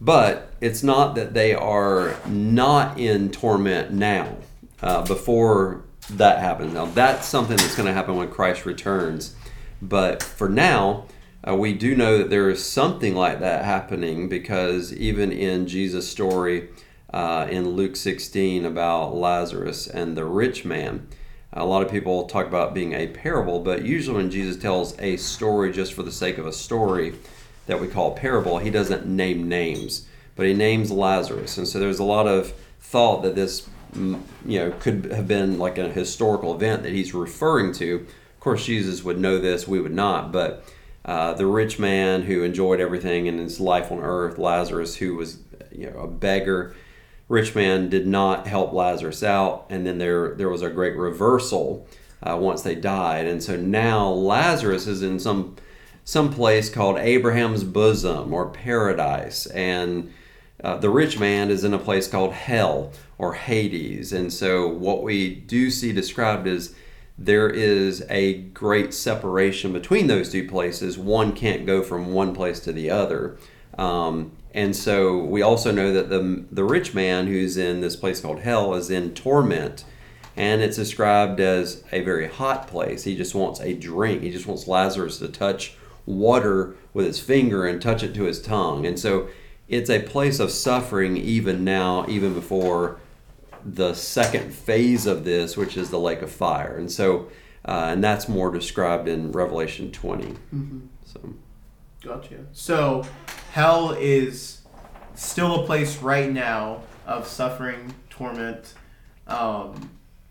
But 0.00 0.52
it's 0.60 0.82
not 0.82 1.14
that 1.16 1.34
they 1.34 1.54
are 1.54 2.16
not 2.26 2.98
in 2.98 3.30
torment 3.30 3.92
now. 3.92 4.36
Uh, 4.80 5.02
before 5.04 5.82
that 6.10 6.38
happens, 6.38 6.72
now 6.72 6.86
that's 6.86 7.26
something 7.26 7.56
that's 7.56 7.74
going 7.74 7.88
to 7.88 7.92
happen 7.92 8.16
when 8.16 8.30
Christ 8.30 8.64
returns. 8.64 9.34
But 9.82 10.22
for 10.22 10.48
now, 10.48 11.06
uh, 11.46 11.54
we 11.54 11.72
do 11.72 11.94
know 11.94 12.18
that 12.18 12.30
there 12.30 12.48
is 12.48 12.64
something 12.64 13.14
like 13.14 13.40
that 13.40 13.64
happening 13.64 14.28
because 14.28 14.92
even 14.92 15.32
in 15.32 15.66
Jesus' 15.66 16.08
story 16.08 16.68
uh, 17.12 17.46
in 17.50 17.70
Luke 17.70 17.96
16 17.96 18.64
about 18.64 19.14
Lazarus 19.14 19.86
and 19.86 20.16
the 20.16 20.24
rich 20.24 20.64
man, 20.64 21.08
a 21.52 21.64
lot 21.64 21.82
of 21.82 21.90
people 21.90 22.26
talk 22.26 22.46
about 22.46 22.74
being 22.74 22.92
a 22.92 23.06
parable, 23.06 23.60
but 23.60 23.84
usually 23.84 24.16
when 24.16 24.30
Jesus 24.30 24.60
tells 24.60 24.98
a 25.00 25.16
story 25.16 25.72
just 25.72 25.94
for 25.94 26.02
the 26.02 26.12
sake 26.12 26.38
of 26.38 26.46
a 26.46 26.52
story 26.52 27.14
that 27.66 27.80
we 27.80 27.88
call 27.88 28.12
a 28.12 28.16
parable, 28.16 28.58
he 28.58 28.70
doesn't 28.70 29.06
name 29.06 29.48
names, 29.48 30.06
but 30.36 30.46
he 30.46 30.54
names 30.54 30.90
Lazarus. 30.90 31.56
And 31.56 31.66
so 31.66 31.78
there's 31.78 31.98
a 31.98 32.04
lot 32.04 32.26
of 32.26 32.52
thought 32.80 33.22
that 33.22 33.34
this 33.34 33.68
mm, 33.92 34.20
you 34.44 34.58
know 34.58 34.70
could 34.80 35.06
have 35.12 35.26
been 35.26 35.58
like 35.58 35.78
a 35.78 35.88
historical 35.88 36.54
event 36.54 36.82
that 36.82 36.92
he's 36.92 37.14
referring 37.14 37.72
to. 37.74 37.96
Of 37.96 38.40
course, 38.40 38.64
Jesus 38.64 39.02
would 39.02 39.18
know 39.18 39.38
this, 39.38 39.66
we 39.66 39.80
would 39.80 39.92
not, 39.92 40.32
but 40.32 40.64
uh, 41.04 41.32
the 41.32 41.46
rich 41.46 41.78
man 41.78 42.22
who 42.22 42.42
enjoyed 42.42 42.80
everything 42.80 43.26
in 43.26 43.38
his 43.38 43.58
life 43.60 43.90
on 43.90 44.00
earth, 44.00 44.38
Lazarus, 44.38 44.96
who 44.96 45.16
was 45.16 45.38
you 45.72 45.90
know 45.90 46.00
a 46.00 46.06
beggar, 46.06 46.74
rich 47.28 47.54
man 47.54 47.88
did 47.88 48.06
not 48.06 48.46
help 48.46 48.72
Lazarus 48.72 49.22
out, 49.22 49.66
and 49.68 49.86
then 49.86 49.98
there 49.98 50.34
there 50.34 50.48
was 50.48 50.62
a 50.62 50.70
great 50.70 50.96
reversal 50.96 51.86
uh, 52.22 52.36
once 52.36 52.62
they 52.62 52.74
died, 52.74 53.26
and 53.26 53.42
so 53.42 53.56
now 53.56 54.08
Lazarus 54.08 54.86
is 54.86 55.02
in 55.02 55.18
some 55.18 55.56
some 56.04 56.32
place 56.32 56.70
called 56.70 56.98
Abraham's 56.98 57.64
bosom 57.64 58.32
or 58.32 58.48
paradise, 58.48 59.46
and 59.46 60.12
uh, 60.64 60.76
the 60.78 60.90
rich 60.90 61.18
man 61.18 61.50
is 61.50 61.64
in 61.64 61.74
a 61.74 61.78
place 61.78 62.08
called 62.08 62.32
hell 62.32 62.92
or 63.18 63.34
Hades, 63.34 64.12
and 64.12 64.32
so 64.32 64.66
what 64.66 65.02
we 65.02 65.34
do 65.34 65.70
see 65.70 65.92
described 65.92 66.46
is 66.46 66.74
there 67.18 67.50
is 67.50 68.04
a 68.08 68.34
great 68.34 68.94
separation 68.94 69.72
between 69.72 70.06
those 70.06 70.30
two 70.30 70.48
places. 70.48 70.96
One 70.96 71.32
can't 71.32 71.66
go 71.66 71.82
from 71.82 72.12
one 72.12 72.32
place 72.32 72.60
to 72.60 72.72
the 72.72 72.90
other. 72.90 73.36
Um, 73.76 74.32
and 74.58 74.74
so 74.74 75.18
we 75.18 75.40
also 75.40 75.70
know 75.70 75.92
that 75.92 76.10
the, 76.10 76.44
the 76.50 76.64
rich 76.64 76.92
man 76.92 77.28
who's 77.28 77.56
in 77.56 77.80
this 77.80 77.94
place 77.94 78.20
called 78.20 78.40
hell 78.40 78.74
is 78.74 78.90
in 78.90 79.14
torment. 79.14 79.84
And 80.34 80.62
it's 80.62 80.76
described 80.76 81.38
as 81.38 81.84
a 81.92 82.00
very 82.00 82.26
hot 82.26 82.66
place. 82.66 83.04
He 83.04 83.16
just 83.16 83.36
wants 83.36 83.60
a 83.60 83.72
drink. 83.72 84.22
He 84.22 84.32
just 84.32 84.48
wants 84.48 84.66
Lazarus 84.66 85.20
to 85.20 85.28
touch 85.28 85.76
water 86.06 86.74
with 86.92 87.06
his 87.06 87.20
finger 87.20 87.66
and 87.66 87.80
touch 87.80 88.02
it 88.02 88.16
to 88.16 88.24
his 88.24 88.42
tongue. 88.42 88.84
And 88.84 88.98
so 88.98 89.28
it's 89.68 89.90
a 89.90 90.02
place 90.02 90.40
of 90.40 90.50
suffering 90.50 91.16
even 91.16 91.62
now, 91.62 92.04
even 92.08 92.34
before 92.34 92.98
the 93.64 93.94
second 93.94 94.52
phase 94.52 95.06
of 95.06 95.22
this, 95.22 95.56
which 95.56 95.76
is 95.76 95.90
the 95.90 96.00
lake 96.00 96.20
of 96.20 96.32
fire. 96.32 96.76
And 96.76 96.90
so, 96.90 97.28
uh, 97.64 97.90
and 97.92 98.02
that's 98.02 98.28
more 98.28 98.50
described 98.50 99.06
in 99.06 99.30
Revelation 99.30 99.92
20. 99.92 100.24
Mm-hmm. 100.24 100.78
So, 101.04 101.34
Gotcha. 102.02 102.44
So, 102.52 103.04
hell 103.52 103.92
is 103.92 104.62
still 105.14 105.62
a 105.62 105.66
place 105.66 105.98
right 105.98 106.30
now 106.30 106.82
of 107.06 107.26
suffering, 107.26 107.94
torment, 108.10 108.74
um, 109.26 109.90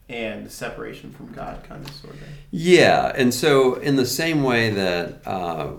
and 0.09 0.49
separation 0.49 1.11
from 1.11 1.33
God, 1.33 1.63
kind 1.63 1.85
of, 1.85 1.93
sort 1.95 2.13
of. 2.13 2.21
yeah. 2.51 3.11
And 3.15 3.33
so, 3.33 3.75
in 3.75 3.97
the 3.97 4.05
same 4.05 4.43
way 4.43 4.69
that 4.69 5.27
uh, 5.27 5.71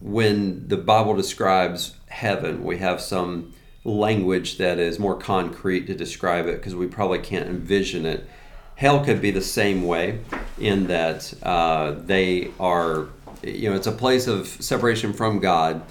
when 0.00 0.66
the 0.68 0.76
Bible 0.76 1.14
describes 1.14 1.94
heaven, 2.08 2.64
we 2.64 2.78
have 2.78 3.00
some 3.00 3.52
language 3.84 4.58
that 4.58 4.78
is 4.78 4.98
more 4.98 5.16
concrete 5.16 5.86
to 5.86 5.94
describe 5.94 6.46
it 6.46 6.56
because 6.56 6.74
we 6.74 6.86
probably 6.86 7.18
can't 7.18 7.48
envision 7.48 8.04
it. 8.06 8.28
Hell 8.74 9.04
could 9.04 9.20
be 9.20 9.30
the 9.30 9.42
same 9.42 9.82
way 9.82 10.20
in 10.58 10.86
that 10.86 11.32
uh, 11.42 11.92
they 11.92 12.50
are, 12.60 13.08
you 13.42 13.70
know, 13.70 13.76
it's 13.76 13.86
a 13.86 13.92
place 13.92 14.26
of 14.26 14.46
separation 14.46 15.12
from 15.12 15.38
God, 15.38 15.82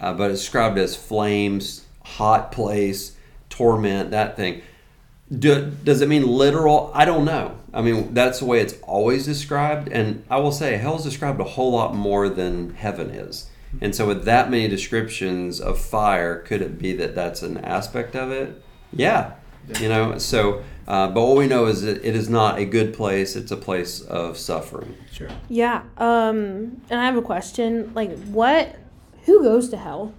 uh, 0.00 0.14
but 0.14 0.30
it's 0.30 0.40
described 0.40 0.78
as 0.78 0.96
flames, 0.96 1.84
hot 2.04 2.52
place, 2.52 3.16
torment, 3.48 4.10
that 4.10 4.36
thing. 4.36 4.62
Do, 5.36 5.70
does 5.82 6.00
it 6.00 6.08
mean 6.08 6.26
literal? 6.26 6.90
I 6.94 7.04
don't 7.04 7.24
know. 7.24 7.58
I 7.72 7.82
mean, 7.82 8.14
that's 8.14 8.40
the 8.40 8.44
way 8.44 8.60
it's 8.60 8.76
always 8.82 9.24
described. 9.24 9.88
And 9.88 10.24
I 10.30 10.38
will 10.38 10.52
say, 10.52 10.76
hell 10.76 10.96
is 10.96 11.02
described 11.02 11.40
a 11.40 11.44
whole 11.44 11.72
lot 11.72 11.94
more 11.94 12.28
than 12.28 12.74
heaven 12.74 13.10
is. 13.10 13.48
And 13.80 13.94
so, 13.94 14.06
with 14.06 14.24
that 14.24 14.50
many 14.50 14.68
descriptions 14.68 15.60
of 15.60 15.80
fire, 15.80 16.38
could 16.38 16.62
it 16.62 16.78
be 16.78 16.92
that 16.94 17.14
that's 17.14 17.42
an 17.42 17.58
aspect 17.58 18.14
of 18.14 18.30
it? 18.30 18.62
Yeah. 18.92 19.32
You 19.80 19.88
know, 19.88 20.18
so, 20.18 20.62
uh, 20.86 21.08
but 21.08 21.22
what 21.24 21.36
we 21.36 21.46
know 21.46 21.66
is 21.66 21.82
that 21.82 22.04
it 22.04 22.14
is 22.14 22.28
not 22.28 22.58
a 22.58 22.64
good 22.64 22.92
place, 22.94 23.34
it's 23.36 23.50
a 23.50 23.56
place 23.56 24.00
of 24.02 24.36
suffering. 24.36 24.94
Sure. 25.12 25.28
Yeah. 25.48 25.82
Um, 25.96 26.82
and 26.90 27.00
I 27.00 27.06
have 27.06 27.16
a 27.16 27.22
question. 27.22 27.92
Like, 27.94 28.16
what? 28.24 28.76
Who 29.24 29.42
goes 29.42 29.68
to 29.70 29.76
hell? 29.78 30.12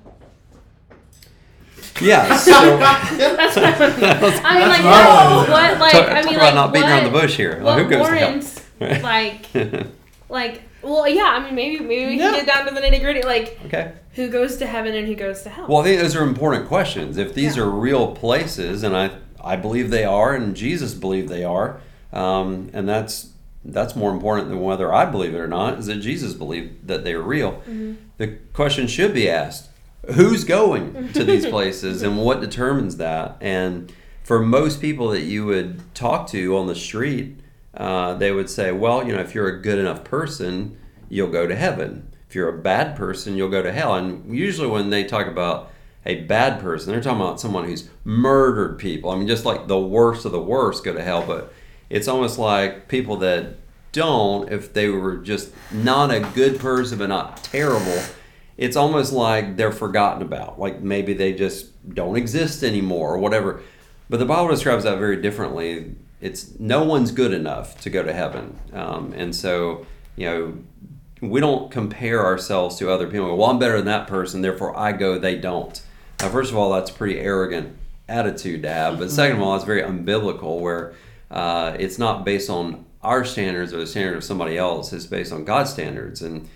Yeah, 2.02 2.36
so. 2.38 2.52
That's 2.78 3.56
what 3.56 3.66
I'm, 3.66 3.82
I 4.46 4.60
mean, 4.60 4.68
like, 4.68 4.84
what 4.84 5.50
what? 5.50 5.50
what 5.50 5.80
like, 5.80 5.92
talk, 5.92 6.10
I 6.10 6.22
talk 6.22 6.26
mean, 6.26 6.36
about 6.36 6.46
like, 6.46 6.56
not 6.56 6.74
beating 6.74 6.90
what, 6.90 7.04
around 7.04 7.14
the 7.14 7.20
bush 7.20 7.38
here. 7.38 7.60
Like, 7.62 7.84
who 7.84 7.90
goes 7.90 8.00
warrants, 8.02 8.62
to 8.80 8.94
hell? 8.96 9.04
like, 9.04 9.88
like, 10.30 10.62
well, 10.82 11.08
yeah. 11.08 11.24
I 11.24 11.40
mean, 11.46 11.56
maybe, 11.56 11.80
maybe 11.84 12.06
we 12.08 12.18
Yeah. 12.18 12.32
can 12.32 12.46
get 12.46 12.48
down 12.48 12.66
to 12.68 12.74
the 12.74 12.82
nitty 12.82 13.00
gritty. 13.02 13.22
Like, 13.24 13.60
okay. 13.66 13.94
who 14.14 14.28
goes 14.30 14.58
to 14.58 14.66
heaven 14.68 14.94
and 14.94 15.08
who 15.08 15.16
goes 15.16 15.44
to 15.44 15.50
hell? 15.50 15.68
Well, 15.68 15.78
I 15.80 15.84
think 15.84 16.02
those 16.02 16.16
are 16.16 16.24
important 16.24 16.68
questions. 16.68 17.18
If 17.18 17.34
these 17.34 17.56
Yeah. 17.56 17.64
are 17.64 17.70
real 17.70 18.14
places, 18.16 18.84
and 18.84 18.96
I, 18.96 19.12
I 19.46 19.56
believe 19.56 19.92
they 19.92 20.04
are, 20.04 20.34
and 20.34 20.56
Jesus 20.56 20.96
believed 20.96 21.30
they 21.30 21.44
are, 21.44 21.80
um, 22.12 22.72
and 22.74 22.90
that's 22.90 23.30
that's 23.64 23.96
more 23.96 24.12
important 24.12 24.50
than 24.50 24.62
whether 24.62 24.94
I 24.94 25.06
believe 25.06 25.34
it 25.34 25.40
or 25.40 25.48
not. 25.48 25.80
Is 25.80 25.86
that 25.86 25.98
Jesus 25.98 26.34
believed 26.34 26.88
that 26.88 27.04
they 27.04 27.14
are 27.14 27.22
real? 27.22 27.54
Mm-hmm. 27.54 27.94
The 28.18 28.28
question 28.54 28.88
should 28.88 29.14
be 29.14 29.30
asked: 29.30 29.70
Who's 30.14 30.44
going 30.44 31.14
to 31.14 31.24
these 31.24 31.46
places, 31.56 32.02
and 32.02 32.18
what 32.18 32.42
determines 32.42 32.98
that? 32.98 33.38
And 33.40 33.94
for 34.24 34.40
most 34.40 34.82
people 34.82 35.10
that 35.10 35.22
you 35.22 35.46
would 35.46 35.94
talk 35.94 36.28
to 36.30 36.58
on 36.58 36.66
the 36.66 36.76
street, 36.76 37.40
uh, 37.76 38.16
they 38.16 38.32
would 38.32 38.50
say, 38.50 38.72
"Well, 38.72 39.06
you 39.06 39.14
know, 39.14 39.22
if 39.22 39.36
you're 39.36 39.48
a 39.48 39.62
good 39.62 39.78
enough 39.78 40.04
person, 40.04 40.78
you'll 41.08 41.30
go 41.30 41.46
to 41.46 41.56
heaven. 41.56 42.12
If 42.28 42.34
you're 42.34 42.50
a 42.50 42.58
bad 42.58 42.96
person, 42.96 43.38
you'll 43.38 43.50
go 43.50 43.62
to 43.62 43.72
hell." 43.72 43.94
And 43.94 44.36
usually, 44.36 44.68
when 44.68 44.90
they 44.90 45.04
talk 45.04 45.28
about 45.28 45.72
a 46.06 46.22
bad 46.22 46.62
person, 46.62 46.92
they're 46.92 47.02
talking 47.02 47.22
about 47.22 47.40
someone 47.40 47.66
who's 47.66 47.90
murdered 48.04 48.78
people. 48.78 49.10
I 49.10 49.16
mean, 49.16 49.28
just 49.28 49.46
like 49.46 49.68
the 49.68 49.80
worst 49.80 50.26
of 50.26 50.32
the 50.32 50.42
worst 50.42 50.84
go 50.84 50.94
to 50.94 51.02
hell. 51.02 51.24
But 51.26 51.52
it's 51.90 52.08
almost 52.08 52.38
like 52.38 52.88
people 52.88 53.18
that 53.18 53.56
don't, 53.92 54.52
if 54.52 54.74
they 54.74 54.90
were 54.90 55.18
just 55.18 55.52
not 55.72 56.12
a 56.12 56.20
good 56.36 56.60
person 56.60 57.00
but 57.00 57.08
not 57.08 57.44
terrible, 57.44 58.04
it's 58.58 58.76
almost 58.76 59.14
like 59.14 59.58
they're 59.58 59.72
forgotten 59.72 60.22
about. 60.22 60.60
Like 60.60 60.82
maybe 60.82 61.14
they 61.14 61.34
just 61.34 61.94
don't 61.94 62.16
exist 62.16 62.64
anymore 62.64 63.16
or 63.16 63.18
whatever. 63.18 63.62
But 64.10 64.20
the 64.20 64.26
Bible 64.26 64.50
describes 64.50 64.84
that 64.84 65.00
very 65.00 65.22
differently. 65.22 65.96
It's 66.22 66.60
no 66.60 66.84
one's 66.84 67.12
good 67.12 67.34
enough 67.34 67.82
to 67.82 67.90
go 67.90 68.04
to 68.04 68.14
heaven. 68.14 68.60
Um, 68.74 69.14
and 69.14 69.36
so, 69.36 69.86
you 70.16 70.26
know, 70.26 70.58
we 71.22 71.40
don't 71.40 71.72
compare 71.72 72.24
ourselves 72.24 72.76
to 72.78 72.92
other 72.92 73.08
people. 73.08 73.36
Well, 73.36 73.50
I'm 73.50 73.60
better 73.60 73.78
than 73.78 73.86
that 73.86 74.08
person, 74.08 74.42
therefore 74.42 74.78
I 74.78 74.92
go, 74.92 75.18
they 75.18 75.36
don't. 75.38 75.82
Now, 76.20 76.30
first 76.30 76.52
of 76.52 76.58
all, 76.58 76.72
that's 76.72 76.90
a 76.90 76.94
pretty 76.94 77.20
arrogant 77.20 77.76
attitude 78.08 78.64
to 78.64 78.70
have. 78.70 79.00
But 79.00 79.12
second 79.12 79.38
of 79.38 79.44
all, 79.44 79.56
it's 79.56 79.66
very 79.66 79.82
unbiblical 79.82 80.60
where 80.60 80.94
uh, 81.32 81.76
it's 81.80 81.98
not 81.98 82.24
based 82.26 82.50
on 82.50 82.86
our 83.02 83.24
standards 83.24 83.74
or 83.74 83.78
the 83.78 83.88
standard 83.88 84.18
of 84.18 84.24
somebody 84.24 84.58
else. 84.58 84.94
It's 84.94 85.06
based 85.06 85.32
on 85.32 85.46
God's 85.46 85.72
standards. 85.72 86.22
And 86.22 86.50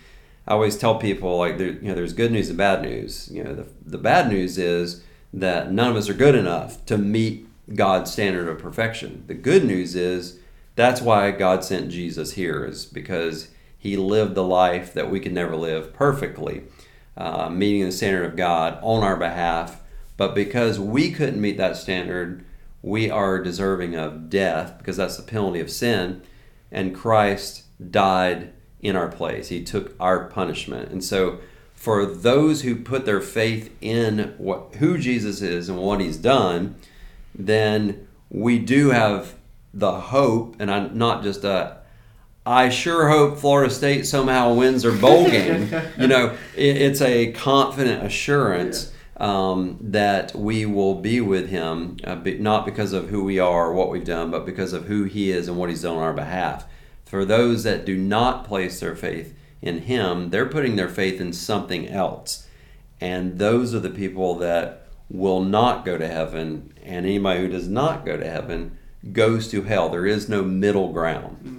I 0.48 0.54
always 0.54 0.78
tell 0.78 0.98
people 0.98 1.38
like, 1.38 1.58
there, 1.58 1.72
you 1.72 1.90
know, 1.90 1.96
there's 1.96 2.14
good 2.14 2.32
news 2.32 2.50
and 2.50 2.58
bad 2.58 2.82
news. 2.82 3.30
You 3.32 3.44
know, 3.44 3.54
the, 3.54 3.68
the 3.86 3.98
bad 3.98 4.30
news 4.30 4.58
is 4.58 5.04
that 5.34 5.72
none 5.72 5.92
of 5.92 5.96
us 5.96 6.10
are 6.10 6.14
good 6.14 6.36
enough 6.36 6.84
to 6.88 6.98
meet 6.98 7.48
God's 7.76 8.12
standard 8.12 8.48
of 8.48 8.58
perfection. 8.58 9.24
The 9.28 9.36
good 9.36 9.64
news 9.64 9.96
is 9.96 10.40
that's 10.76 11.02
why 11.02 11.32
God 11.32 11.64
sent 11.64 11.92
Jesus 11.92 12.34
here 12.34 12.66
is 12.66 12.86
because 12.86 13.50
he 13.78 13.96
lived 13.96 14.34
the 14.34 14.44
life 14.44 14.94
that 14.94 15.12
we 15.12 15.20
could 15.20 15.34
never 15.34 15.56
live 15.56 15.94
perfectly, 15.94 16.64
uh, 17.20 17.50
meeting 17.50 17.84
the 17.84 17.92
standard 17.92 18.26
of 18.26 18.36
God 18.36 18.80
on 18.82 19.04
our 19.04 19.18
behalf. 19.18 19.82
But 20.18 20.34
because 20.34 20.80
we 20.80 21.12
couldn't 21.12 21.40
meet 21.40 21.58
that 21.58 21.78
standard, 21.78 22.46
we 22.82 23.12
are 23.12 23.44
deserving 23.44 23.96
of 23.96 24.30
death 24.30 24.78
because 24.78 24.98
that's 24.98 25.18
the 25.18 25.24
penalty 25.24 25.60
of 25.60 25.70
sin. 25.70 26.22
And 26.72 26.96
Christ 26.96 27.64
died 27.92 28.54
in 28.82 28.96
our 28.96 29.10
place. 29.10 29.50
He 29.50 29.64
took 29.64 29.96
our 30.00 30.26
punishment. 30.26 30.92
And 30.92 31.04
so, 31.04 31.40
for 31.74 32.06
those 32.06 32.62
who 32.62 32.76
put 32.76 33.06
their 33.06 33.22
faith 33.22 33.74
in 33.80 34.34
what 34.38 34.76
who 34.76 34.98
Jesus 34.98 35.42
is 35.42 35.70
and 35.70 35.78
what 35.78 36.02
He's 36.02 36.18
done, 36.18 36.76
then 37.34 38.08
we 38.30 38.60
do 38.60 38.90
have 38.90 39.36
the 39.74 39.94
hope, 39.94 40.56
and 40.60 40.72
I, 40.72 40.88
not 40.88 41.24
just 41.24 41.44
a. 41.44 41.79
I 42.50 42.70
sure 42.70 43.10
hope 43.10 43.38
Florida 43.38 43.72
State 43.72 44.08
somehow 44.08 44.56
wins 44.56 44.82
their 44.82 44.92
bowl 44.92 45.26
game. 45.30 45.70
you 46.00 46.08
know, 46.08 46.36
it, 46.56 46.78
it's 46.78 47.00
a 47.00 47.32
confident 47.32 48.04
assurance 48.04 48.92
um, 49.18 49.78
that 49.80 50.34
we 50.34 50.66
will 50.66 50.96
be 50.96 51.22
with 51.22 51.50
Him, 51.50 51.98
uh, 52.04 52.16
be, 52.16 52.40
not 52.40 52.66
because 52.66 52.92
of 52.92 53.10
who 53.10 53.24
we 53.24 53.38
are 53.38 53.68
or 53.68 53.74
what 53.74 53.92
we've 53.92 54.04
done, 54.04 54.32
but 54.32 54.48
because 54.48 54.74
of 54.74 54.88
who 54.88 55.04
He 55.04 55.30
is 55.30 55.48
and 55.48 55.58
what 55.58 55.70
He's 55.70 55.84
done 55.84 55.98
on 55.98 56.02
our 56.02 56.14
behalf. 56.14 56.66
For 57.06 57.24
those 57.24 57.64
that 57.66 57.86
do 57.86 57.96
not 57.96 58.46
place 58.46 58.80
their 58.80 58.96
faith 58.96 59.38
in 59.62 59.82
Him, 59.82 60.32
they're 60.32 60.48
putting 60.48 60.76
their 60.76 60.90
faith 60.90 61.22
in 61.22 61.34
something 61.34 61.88
else. 61.88 62.48
And 63.00 63.38
those 63.38 63.76
are 63.76 63.80
the 63.80 63.92
people 63.92 64.34
that 64.40 64.88
will 65.08 65.44
not 65.44 65.86
go 65.86 66.00
to 66.00 66.08
heaven. 66.08 66.74
And 66.84 67.06
anybody 67.06 67.42
who 67.42 67.48
does 67.48 67.68
not 67.68 68.08
go 68.08 68.18
to 68.18 68.28
heaven 68.28 68.76
goes 69.14 69.50
to 69.50 69.62
hell. 69.62 69.90
There 69.90 70.08
is 70.08 70.28
no 70.28 70.42
middle 70.42 70.92
ground. 70.92 71.59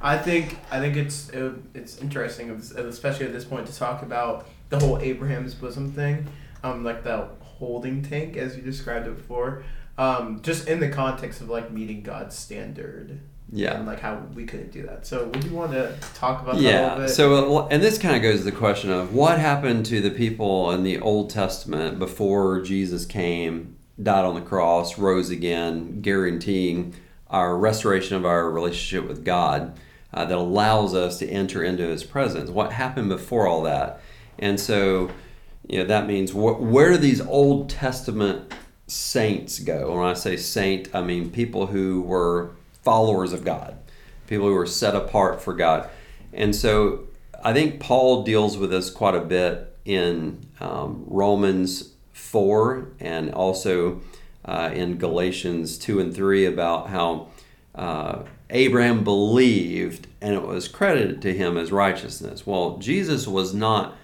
I 0.00 0.18
think 0.18 0.58
I 0.70 0.80
think 0.80 0.96
it's 0.96 1.28
it, 1.30 1.52
it's 1.74 1.98
interesting, 1.98 2.50
especially 2.50 3.26
at 3.26 3.32
this 3.32 3.44
point, 3.44 3.66
to 3.66 3.76
talk 3.76 4.02
about 4.02 4.46
the 4.68 4.78
whole 4.78 4.98
Abraham's 4.98 5.54
bosom 5.54 5.92
thing, 5.92 6.26
um, 6.62 6.84
like 6.84 7.04
the 7.04 7.28
holding 7.40 8.02
tank 8.02 8.36
as 8.36 8.56
you 8.56 8.62
described 8.62 9.06
it 9.06 9.16
before, 9.16 9.64
um, 9.96 10.40
just 10.42 10.68
in 10.68 10.78
the 10.80 10.88
context 10.88 11.40
of 11.40 11.48
like 11.48 11.70
meeting 11.70 12.02
God's 12.02 12.36
standard. 12.36 13.20
Yeah. 13.50 13.76
And 13.78 13.86
like 13.86 14.00
how 14.00 14.22
we 14.34 14.44
couldn't 14.44 14.72
do 14.72 14.82
that. 14.82 15.06
So 15.06 15.24
would 15.24 15.42
you 15.42 15.52
want 15.52 15.72
to 15.72 15.96
talk 16.14 16.42
about 16.42 16.56
that 16.56 16.60
a 16.60 16.62
Yeah. 16.62 16.82
little 16.82 16.98
bit? 17.06 17.08
So, 17.08 17.58
uh, 17.60 17.68
and 17.70 17.82
this 17.82 17.96
kind 17.96 18.14
of 18.14 18.20
goes 18.20 18.40
to 18.40 18.44
the 18.44 18.52
question 18.52 18.90
of 18.90 19.14
what 19.14 19.38
happened 19.38 19.86
to 19.86 20.02
the 20.02 20.10
people 20.10 20.70
in 20.70 20.82
the 20.82 21.00
Old 21.00 21.30
Testament 21.30 21.98
before 21.98 22.60
Jesus 22.60 23.06
came, 23.06 23.76
died 24.02 24.26
on 24.26 24.34
the 24.34 24.42
cross, 24.42 24.98
rose 24.98 25.30
again, 25.30 26.02
guaranteeing 26.02 26.94
our 27.30 27.56
restoration 27.56 28.16
of 28.16 28.26
our 28.26 28.50
relationship 28.50 29.08
with 29.08 29.24
God 29.24 29.72
uh, 30.12 30.24
that 30.24 30.36
allows 30.36 30.94
us 30.94 31.18
to 31.18 31.28
enter 31.28 31.62
into 31.62 31.84
His 31.84 32.04
presence. 32.04 32.50
What 32.50 32.72
happened 32.72 33.08
before 33.08 33.46
all 33.46 33.62
that? 33.62 34.00
And 34.38 34.58
so, 34.58 35.10
you 35.66 35.78
know, 35.78 35.84
that 35.84 36.06
means 36.06 36.30
wh- 36.32 36.60
where 36.60 36.92
do 36.92 36.98
these 36.98 37.20
Old 37.20 37.68
Testament 37.70 38.52
saints 38.86 39.58
go? 39.58 39.94
When 39.96 40.04
I 40.04 40.14
say 40.14 40.36
saint, 40.36 40.94
I 40.94 41.02
mean 41.02 41.30
people 41.30 41.66
who 41.66 42.02
were 42.02 42.52
followers 42.82 43.32
of 43.32 43.44
God, 43.44 43.76
people 44.26 44.46
who 44.46 44.54
were 44.54 44.66
set 44.66 44.94
apart 44.94 45.42
for 45.42 45.52
God. 45.52 45.88
And 46.32 46.54
so 46.54 47.08
I 47.42 47.52
think 47.52 47.80
Paul 47.80 48.22
deals 48.22 48.56
with 48.56 48.70
this 48.70 48.90
quite 48.90 49.14
a 49.14 49.20
bit 49.20 49.76
in 49.84 50.46
um, 50.60 51.04
Romans 51.06 51.92
4 52.12 52.88
and 53.00 53.32
also 53.32 54.00
uh, 54.44 54.70
in 54.72 54.98
Galatians 54.98 55.78
2 55.78 56.00
and 56.00 56.14
3 56.14 56.46
about 56.46 56.88
how 56.88 57.28
uh, 57.74 58.22
Abraham 58.50 59.04
believed 59.04 60.06
and 60.20 60.34
it 60.34 60.42
was 60.42 60.68
credited 60.68 61.22
to 61.22 61.34
him 61.34 61.56
as 61.56 61.70
righteousness. 61.70 62.46
Well, 62.46 62.78
Jesus 62.78 63.26
was 63.26 63.54
not 63.54 63.96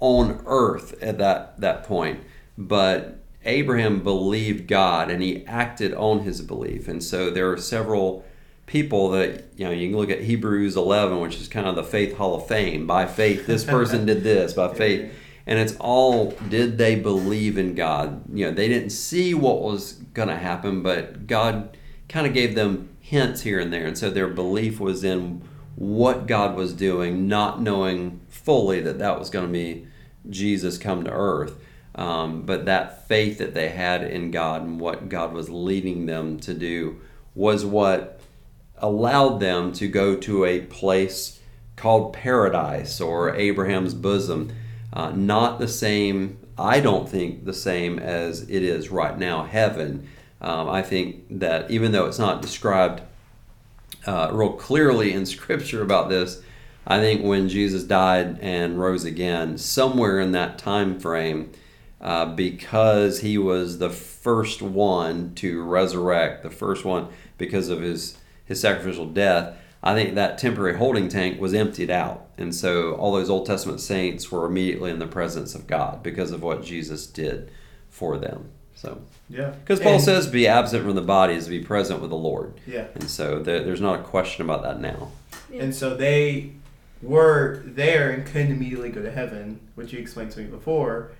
on 0.00 0.42
earth 0.46 1.00
at 1.02 1.18
that, 1.18 1.60
that 1.60 1.84
point, 1.84 2.20
but 2.56 3.18
Abraham 3.44 4.02
believed 4.02 4.68
God 4.68 5.10
and 5.10 5.22
he 5.22 5.46
acted 5.46 5.92
on 5.94 6.20
his 6.20 6.40
belief. 6.40 6.88
And 6.88 7.02
so 7.02 7.30
there 7.30 7.50
are 7.52 7.58
several 7.58 8.24
people 8.66 9.10
that, 9.10 9.44
you 9.56 9.64
know, 9.64 9.70
you 9.70 9.90
can 9.90 9.98
look 9.98 10.10
at 10.10 10.22
Hebrews 10.22 10.76
11, 10.76 11.20
which 11.20 11.36
is 11.36 11.48
kind 11.48 11.66
of 11.66 11.76
the 11.76 11.84
faith 11.84 12.16
hall 12.16 12.34
of 12.34 12.46
fame. 12.46 12.86
By 12.86 13.06
faith, 13.06 13.46
this 13.46 13.64
person 13.76 14.06
did 14.06 14.22
this, 14.22 14.54
by 14.54 14.72
faith. 14.72 15.12
And 15.46 15.58
it's 15.58 15.76
all, 15.76 16.30
did 16.48 16.78
they 16.78 16.94
believe 16.94 17.58
in 17.58 17.74
God? 17.74 18.22
You 18.32 18.46
know, 18.46 18.52
they 18.52 18.68
didn't 18.68 18.90
see 18.90 19.34
what 19.34 19.60
was 19.60 19.92
going 20.14 20.28
to 20.28 20.36
happen, 20.36 20.82
but 20.82 21.26
God 21.26 21.76
kind 22.08 22.26
of 22.26 22.32
gave 22.32 22.54
them 22.54 22.88
hints 23.04 23.42
here 23.42 23.60
and 23.60 23.70
there. 23.70 23.84
And 23.86 23.98
so 23.98 24.08
their 24.08 24.28
belief 24.28 24.80
was 24.80 25.04
in 25.04 25.42
what 25.76 26.26
God 26.26 26.56
was 26.56 26.72
doing, 26.72 27.28
not 27.28 27.60
knowing 27.60 28.22
fully 28.30 28.80
that 28.80 28.98
that 28.98 29.18
was 29.18 29.28
going 29.28 29.46
to 29.46 29.52
be 29.52 29.86
Jesus 30.30 30.78
come 30.78 31.04
to 31.04 31.10
earth. 31.10 31.62
Um, 31.94 32.42
but 32.46 32.64
that 32.64 33.06
faith 33.06 33.36
that 33.38 33.52
they 33.52 33.68
had 33.68 34.02
in 34.02 34.30
God 34.30 34.62
and 34.62 34.80
what 34.80 35.10
God 35.10 35.34
was 35.34 35.50
leading 35.50 36.06
them 36.06 36.40
to 36.40 36.54
do 36.54 36.98
was 37.34 37.64
what 37.66 38.20
allowed 38.78 39.38
them 39.38 39.72
to 39.74 39.86
go 39.86 40.16
to 40.16 40.46
a 40.46 40.62
place 40.62 41.40
called 41.76 42.14
paradise 42.14 43.02
or 43.02 43.36
Abraham's 43.36 43.92
bosom. 43.92 44.50
Uh, 44.94 45.10
not 45.10 45.58
the 45.58 45.68
same 45.68 46.38
I 46.56 46.80
don't 46.80 47.08
think 47.08 47.44
the 47.44 47.52
same 47.52 47.98
as 47.98 48.42
it 48.42 48.62
is 48.62 48.88
right 48.88 49.18
now, 49.18 49.44
heaven. 49.44 50.08
Um, 50.44 50.68
I 50.68 50.82
think 50.82 51.24
that 51.38 51.70
even 51.70 51.92
though 51.92 52.04
it's 52.04 52.18
not 52.18 52.42
described 52.42 53.00
uh, 54.06 54.28
real 54.30 54.52
clearly 54.52 55.14
in 55.14 55.24
Scripture 55.36 55.82
about 55.82 56.10
this, 56.10 56.42
I 56.86 57.00
think 57.00 57.24
when 57.24 57.48
Jesus 57.48 57.82
died 57.82 58.38
and 58.42 58.78
rose 58.78 59.04
again, 59.04 59.56
somewhere 59.56 60.20
in 60.20 60.32
that 60.32 60.58
time 60.58 61.00
frame, 61.00 61.50
uh, 61.98 62.26
because 62.26 63.20
he 63.20 63.38
was 63.38 63.78
the 63.78 63.88
first 63.88 64.60
one 64.60 65.34
to 65.36 65.62
resurrect, 65.62 66.42
the 66.42 66.50
first 66.50 66.84
one 66.84 67.08
because 67.38 67.70
of 67.70 67.80
his 67.80 68.18
his 68.44 68.60
sacrificial 68.60 69.06
death. 69.06 69.56
I 69.82 69.94
think 69.94 70.14
that 70.14 70.36
temporary 70.36 70.76
holding 70.76 71.08
tank 71.08 71.40
was 71.40 71.54
emptied 71.54 71.90
out, 71.90 72.28
and 72.36 72.54
so 72.54 72.92
all 72.96 73.14
those 73.14 73.30
Old 73.30 73.46
Testament 73.46 73.80
saints 73.80 74.30
were 74.30 74.44
immediately 74.44 74.90
in 74.90 74.98
the 74.98 75.06
presence 75.06 75.54
of 75.54 75.66
God 75.66 76.02
because 76.02 76.32
of 76.32 76.42
what 76.42 76.62
Jesus 76.62 77.06
did 77.06 77.50
for 77.88 78.18
them. 78.18 78.50
So, 78.84 78.98
Yeah. 79.30 79.50
because 79.60 79.80
Paul 79.80 79.94
And- 79.94 80.02
says, 80.02 80.26
"Be 80.26 80.46
absent 80.46 80.84
from 80.84 80.94
the 80.94 81.00
body 81.00 81.34
is 81.34 81.44
to 81.44 81.50
be 81.50 81.60
present 81.60 82.00
with 82.00 82.10
the 82.10 82.16
Lord," 82.16 82.52
Yeah. 82.66 82.84
and 82.94 83.08
so 83.08 83.42
there, 83.42 83.62
there's 83.64 83.80
not 83.80 84.00
a 84.00 84.02
question 84.02 84.44
about 84.44 84.62
that 84.62 84.78
now. 84.80 85.10
And 85.58 85.74
so 85.74 85.96
they 85.96 86.50
were 87.02 87.62
there 87.64 88.10
and 88.10 88.26
couldn't 88.26 88.52
immediately 88.52 88.90
go 88.90 89.00
to 89.02 89.10
heaven, 89.10 89.60
which 89.74 89.92
you 89.92 89.98
explained 89.98 90.32
to 90.32 90.40
me 90.40 90.46
before. 90.46 91.12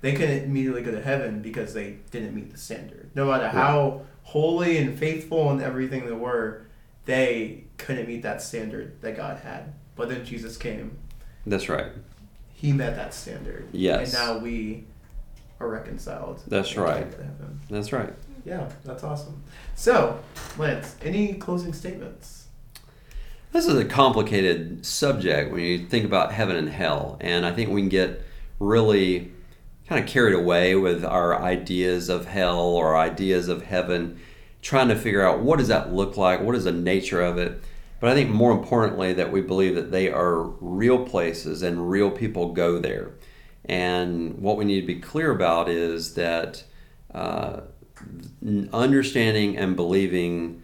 They 0.00 0.12
couldn't 0.12 0.44
immediately 0.44 0.82
go 0.82 0.92
to 0.92 1.02
heaven 1.02 1.42
because 1.42 1.74
they 1.74 1.96
didn't 2.12 2.34
meet 2.34 2.52
the 2.52 2.58
standard. 2.58 3.10
No 3.16 3.26
matter 3.26 3.48
how 3.48 4.02
holy 4.22 4.78
and 4.78 4.96
faithful 4.96 5.50
and 5.50 5.60
everything 5.60 6.06
they 6.06 6.12
were, 6.12 6.62
they 7.06 7.64
couldn't 7.78 8.06
meet 8.06 8.22
that 8.22 8.40
standard 8.42 8.92
that 9.00 9.16
God 9.16 9.38
had. 9.38 9.72
But 9.96 10.08
then 10.08 10.24
Jesus 10.24 10.56
came. 10.56 10.92
That's 11.44 11.68
right. 11.68 11.86
He 12.54 12.72
met 12.72 12.94
that 12.94 13.12
standard. 13.12 13.66
Yes. 13.72 14.14
And 14.14 14.22
now 14.22 14.38
we 14.38 14.84
are 15.60 15.68
reconciled. 15.68 16.42
That's 16.46 16.76
right. 16.76 17.10
go 17.10 17.16
to 17.16 17.22
heaven. 17.22 17.60
That's 17.68 17.92
right. 17.92 18.12
Yeah, 18.44 18.68
that's 18.84 19.04
awesome. 19.04 19.42
So, 19.74 20.20
Lance, 20.56 20.96
any 21.02 21.34
closing 21.34 21.72
statements? 21.72 22.46
This 23.52 23.66
is 23.66 23.78
a 23.78 23.84
complicated 23.84 24.84
subject 24.84 25.52
when 25.52 25.62
you 25.62 25.86
think 25.86 26.04
about 26.04 26.32
heaven 26.32 26.56
and 26.56 26.68
hell, 26.68 27.16
and 27.20 27.46
I 27.46 27.52
think 27.52 27.70
we 27.70 27.80
can 27.80 27.88
get 27.88 28.22
really 28.58 29.32
kind 29.88 30.02
of 30.02 30.08
carried 30.08 30.34
away 30.34 30.74
with 30.74 31.04
our 31.04 31.40
ideas 31.40 32.08
of 32.08 32.26
hell 32.26 32.60
or 32.60 32.96
ideas 32.96 33.48
of 33.48 33.64
heaven, 33.64 34.20
trying 34.60 34.88
to 34.88 34.96
figure 34.96 35.22
out 35.22 35.40
what 35.40 35.58
does 35.58 35.68
that 35.68 35.94
look 35.94 36.16
like, 36.16 36.40
what 36.42 36.54
is 36.54 36.64
the 36.64 36.72
nature 36.72 37.22
of 37.22 37.38
it. 37.38 37.62
But 38.00 38.10
I 38.10 38.14
think 38.14 38.30
more 38.30 38.52
importantly 38.52 39.12
that 39.14 39.32
we 39.32 39.40
believe 39.40 39.74
that 39.74 39.90
they 39.90 40.10
are 40.10 40.42
real 40.42 41.04
places 41.04 41.62
and 41.62 41.90
real 41.90 42.10
people 42.10 42.52
go 42.52 42.78
there. 42.78 43.12
And 43.68 44.38
what 44.38 44.56
we 44.56 44.64
need 44.64 44.80
to 44.80 44.86
be 44.86 44.98
clear 44.98 45.30
about 45.30 45.68
is 45.68 46.14
that 46.14 46.64
uh, 47.12 47.60
understanding 48.72 49.56
and 49.56 49.76
believing 49.76 50.62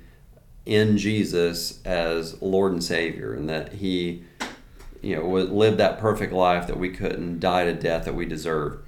in 0.64 0.96
Jesus 0.96 1.84
as 1.84 2.40
Lord 2.40 2.72
and 2.72 2.82
Savior, 2.82 3.34
and 3.34 3.48
that 3.50 3.74
He, 3.74 4.24
you 5.02 5.16
know, 5.16 5.28
lived 5.28 5.78
that 5.78 5.98
perfect 5.98 6.32
life 6.32 6.66
that 6.66 6.78
we 6.78 6.88
couldn't, 6.88 7.40
died 7.40 7.66
a 7.66 7.74
death 7.74 8.06
that 8.06 8.14
we 8.14 8.24
deserve, 8.24 8.78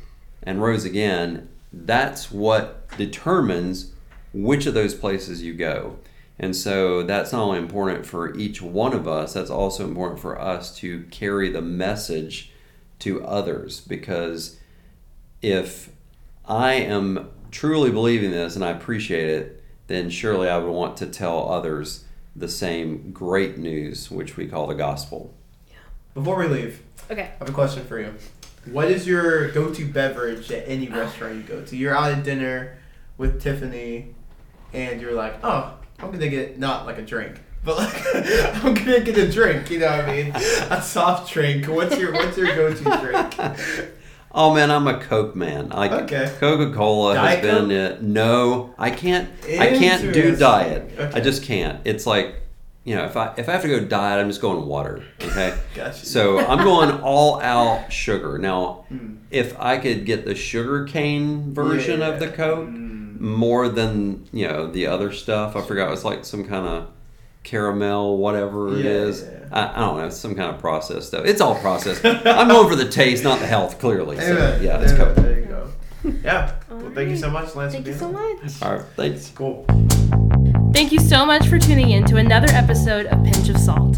and 0.42 0.62
rose 0.62 0.86
again. 0.86 1.48
That's 1.70 2.30
what 2.30 2.88
determines 2.96 3.92
which 4.32 4.64
of 4.64 4.72
those 4.72 4.94
places 4.94 5.42
you 5.42 5.52
go. 5.52 5.98
And 6.38 6.54
so 6.54 7.02
that's 7.02 7.32
not 7.32 7.42
only 7.42 7.58
important 7.58 8.06
for 8.06 8.34
each 8.36 8.62
one 8.62 8.92
of 8.92 9.08
us, 9.08 9.34
that's 9.34 9.50
also 9.50 9.84
important 9.84 10.20
for 10.20 10.40
us 10.40 10.74
to 10.78 11.04
carry 11.10 11.50
the 11.50 11.62
message 11.62 12.52
to 13.00 13.24
others 13.24 13.80
because 13.80 14.58
if 15.42 15.90
I 16.44 16.74
am 16.74 17.30
truly 17.50 17.90
believing 17.90 18.30
this 18.30 18.54
and 18.56 18.64
I 18.64 18.70
appreciate 18.70 19.28
it, 19.28 19.62
then 19.86 20.10
surely 20.10 20.48
I 20.48 20.58
would 20.58 20.70
want 20.70 20.96
to 20.98 21.06
tell 21.06 21.50
others 21.50 22.04
the 22.34 22.48
same 22.48 23.12
great 23.12 23.56
news, 23.58 24.10
which 24.10 24.36
we 24.36 24.46
call 24.46 24.66
the 24.66 24.74
gospel. 24.74 25.32
Yeah. 25.70 25.76
Before 26.14 26.36
we 26.36 26.46
leave, 26.48 26.82
Okay. 27.10 27.22
I 27.22 27.38
have 27.38 27.48
a 27.48 27.52
question 27.52 27.84
for 27.86 28.00
you. 28.00 28.12
What 28.72 28.90
is 28.90 29.06
your 29.06 29.52
go-to 29.52 29.86
beverage 29.86 30.50
at 30.50 30.64
any 30.68 30.88
restaurant 30.88 31.36
you 31.36 31.42
go 31.42 31.62
to? 31.62 31.76
You're 31.76 31.94
out 31.96 32.10
at 32.10 32.24
dinner 32.24 32.78
with 33.16 33.40
Tiffany, 33.40 34.12
and 34.72 35.00
you're 35.00 35.12
like, 35.12 35.36
"Oh, 35.44 35.74
I'm 36.00 36.10
gonna 36.10 36.26
get 36.28 36.58
not 36.58 36.84
like 36.84 36.98
a 36.98 37.02
drink, 37.02 37.38
but 37.66 37.76
like 37.76 38.14
I'm 38.64 38.72
gonna 38.72 39.00
get 39.00 39.18
a 39.18 39.30
drink." 39.30 39.70
You 39.70 39.80
know 39.80 39.90
what 39.94 40.04
I 40.08 40.16
mean? 40.22 40.32
A 40.70 40.80
soft 40.80 41.30
drink. 41.32 41.66
What's 41.66 41.98
your 41.98 42.12
What's 42.12 42.38
your 42.38 42.54
go-to 42.56 42.84
drink? 43.02 43.90
Oh 44.38 44.52
man, 44.54 44.70
I'm 44.70 44.86
a 44.86 44.98
Coke 45.00 45.34
man. 45.34 45.70
Like 45.70 45.92
Okay. 45.92 46.30
Coca-Cola 46.38 47.14
Diet 47.14 47.42
has 47.42 47.46
been 47.62 47.70
it. 47.70 48.02
No, 48.02 48.74
I 48.76 48.90
can't. 48.90 49.30
I 49.44 49.70
can't 49.78 50.12
do 50.12 50.36
diet. 50.36 50.92
I 51.14 51.20
just 51.20 51.42
can't. 51.42 51.80
It's 51.86 52.04
like, 52.06 52.34
you 52.84 52.94
know, 52.96 53.06
if 53.06 53.16
I 53.16 53.32
if 53.38 53.48
I 53.48 53.52
have 53.52 53.62
to 53.62 53.68
go 53.68 53.80
diet, 53.82 54.20
I'm 54.20 54.28
just 54.28 54.42
going 54.42 54.66
water. 54.66 55.02
Okay. 55.22 55.56
Gotcha. 55.74 56.04
So 56.04 56.38
I'm 56.38 56.58
going 56.64 57.00
all 57.00 57.40
out 57.40 57.90
sugar. 57.90 58.36
Now, 58.36 58.84
Mm. 58.92 59.16
if 59.30 59.58
I 59.58 59.78
could 59.78 60.04
get 60.04 60.26
the 60.26 60.34
sugar 60.34 60.84
cane 60.84 61.54
version 61.54 62.02
of 62.02 62.20
the 62.20 62.28
Coke 62.28 62.68
Mm. 62.68 63.18
more 63.20 63.70
than 63.70 64.26
you 64.34 64.46
know 64.48 64.66
the 64.70 64.86
other 64.86 65.12
stuff, 65.12 65.56
I 65.56 65.62
forgot 65.62 65.90
it's 65.94 66.04
like 66.04 66.26
some 66.26 66.44
kind 66.44 66.66
of 66.66 66.88
caramel, 67.46 68.18
whatever 68.18 68.74
it 68.76 68.84
Yeah, 68.84 68.90
is. 68.90 69.22
yeah. 69.22 69.30
I, 69.52 69.76
I 69.76 69.80
don't 69.86 69.96
know, 69.98 70.06
it's 70.06 70.16
some 70.18 70.34
kind 70.34 70.52
of 70.54 70.60
processed 70.60 71.08
stuff. 71.08 71.24
It's 71.24 71.40
all 71.40 71.54
processed. 71.54 72.04
I'm 72.04 72.48
going 72.48 72.68
for 72.68 72.76
the 72.76 72.88
taste, 72.90 73.24
not 73.24 73.38
the 73.38 73.46
health. 73.46 73.78
Clearly, 73.78 74.16
so 74.18 74.32
Amen. 74.32 74.62
yeah, 74.62 74.80
it's 74.80 74.92
Amen. 74.92 75.14
There 75.14 75.38
you 75.40 75.46
go. 75.46 75.72
Yeah. 76.24 76.54
Well, 76.68 76.90
thank 76.94 77.08
you 77.10 77.16
so 77.16 77.30
much, 77.30 77.54
Lance. 77.54 77.72
Thank 77.72 77.84
for 77.86 77.90
you 77.92 77.98
being 77.98 77.98
so 77.98 78.06
on. 78.06 78.42
much. 78.42 78.62
All 78.62 78.72
right, 78.76 78.84
thanks. 78.96 79.30
Cool. 79.34 79.64
Thank 80.72 80.92
you 80.92 81.00
so 81.00 81.24
much 81.24 81.46
for 81.48 81.58
tuning 81.58 81.90
in 81.90 82.04
to 82.06 82.16
another 82.16 82.48
episode 82.50 83.06
of 83.06 83.24
Pinch 83.24 83.48
of 83.48 83.56
Salt. 83.56 83.96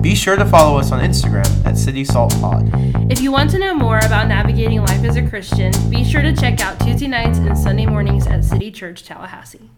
Be 0.00 0.14
sure 0.14 0.36
to 0.36 0.44
follow 0.46 0.78
us 0.78 0.92
on 0.92 1.00
Instagram 1.02 1.46
at 1.66 1.76
City 1.76 2.04
Salt 2.04 2.32
Pod. 2.40 2.70
If 3.10 3.20
you 3.20 3.32
want 3.32 3.50
to 3.50 3.58
know 3.58 3.74
more 3.74 3.98
about 3.98 4.28
navigating 4.28 4.80
life 4.80 5.02
as 5.04 5.16
a 5.16 5.28
Christian, 5.28 5.72
be 5.90 6.04
sure 6.04 6.22
to 6.22 6.34
check 6.34 6.60
out 6.60 6.78
Tuesday 6.80 7.08
nights 7.08 7.38
and 7.38 7.58
Sunday 7.58 7.84
mornings 7.86 8.26
at 8.26 8.44
City 8.44 8.70
Church 8.70 9.02
Tallahassee. 9.02 9.70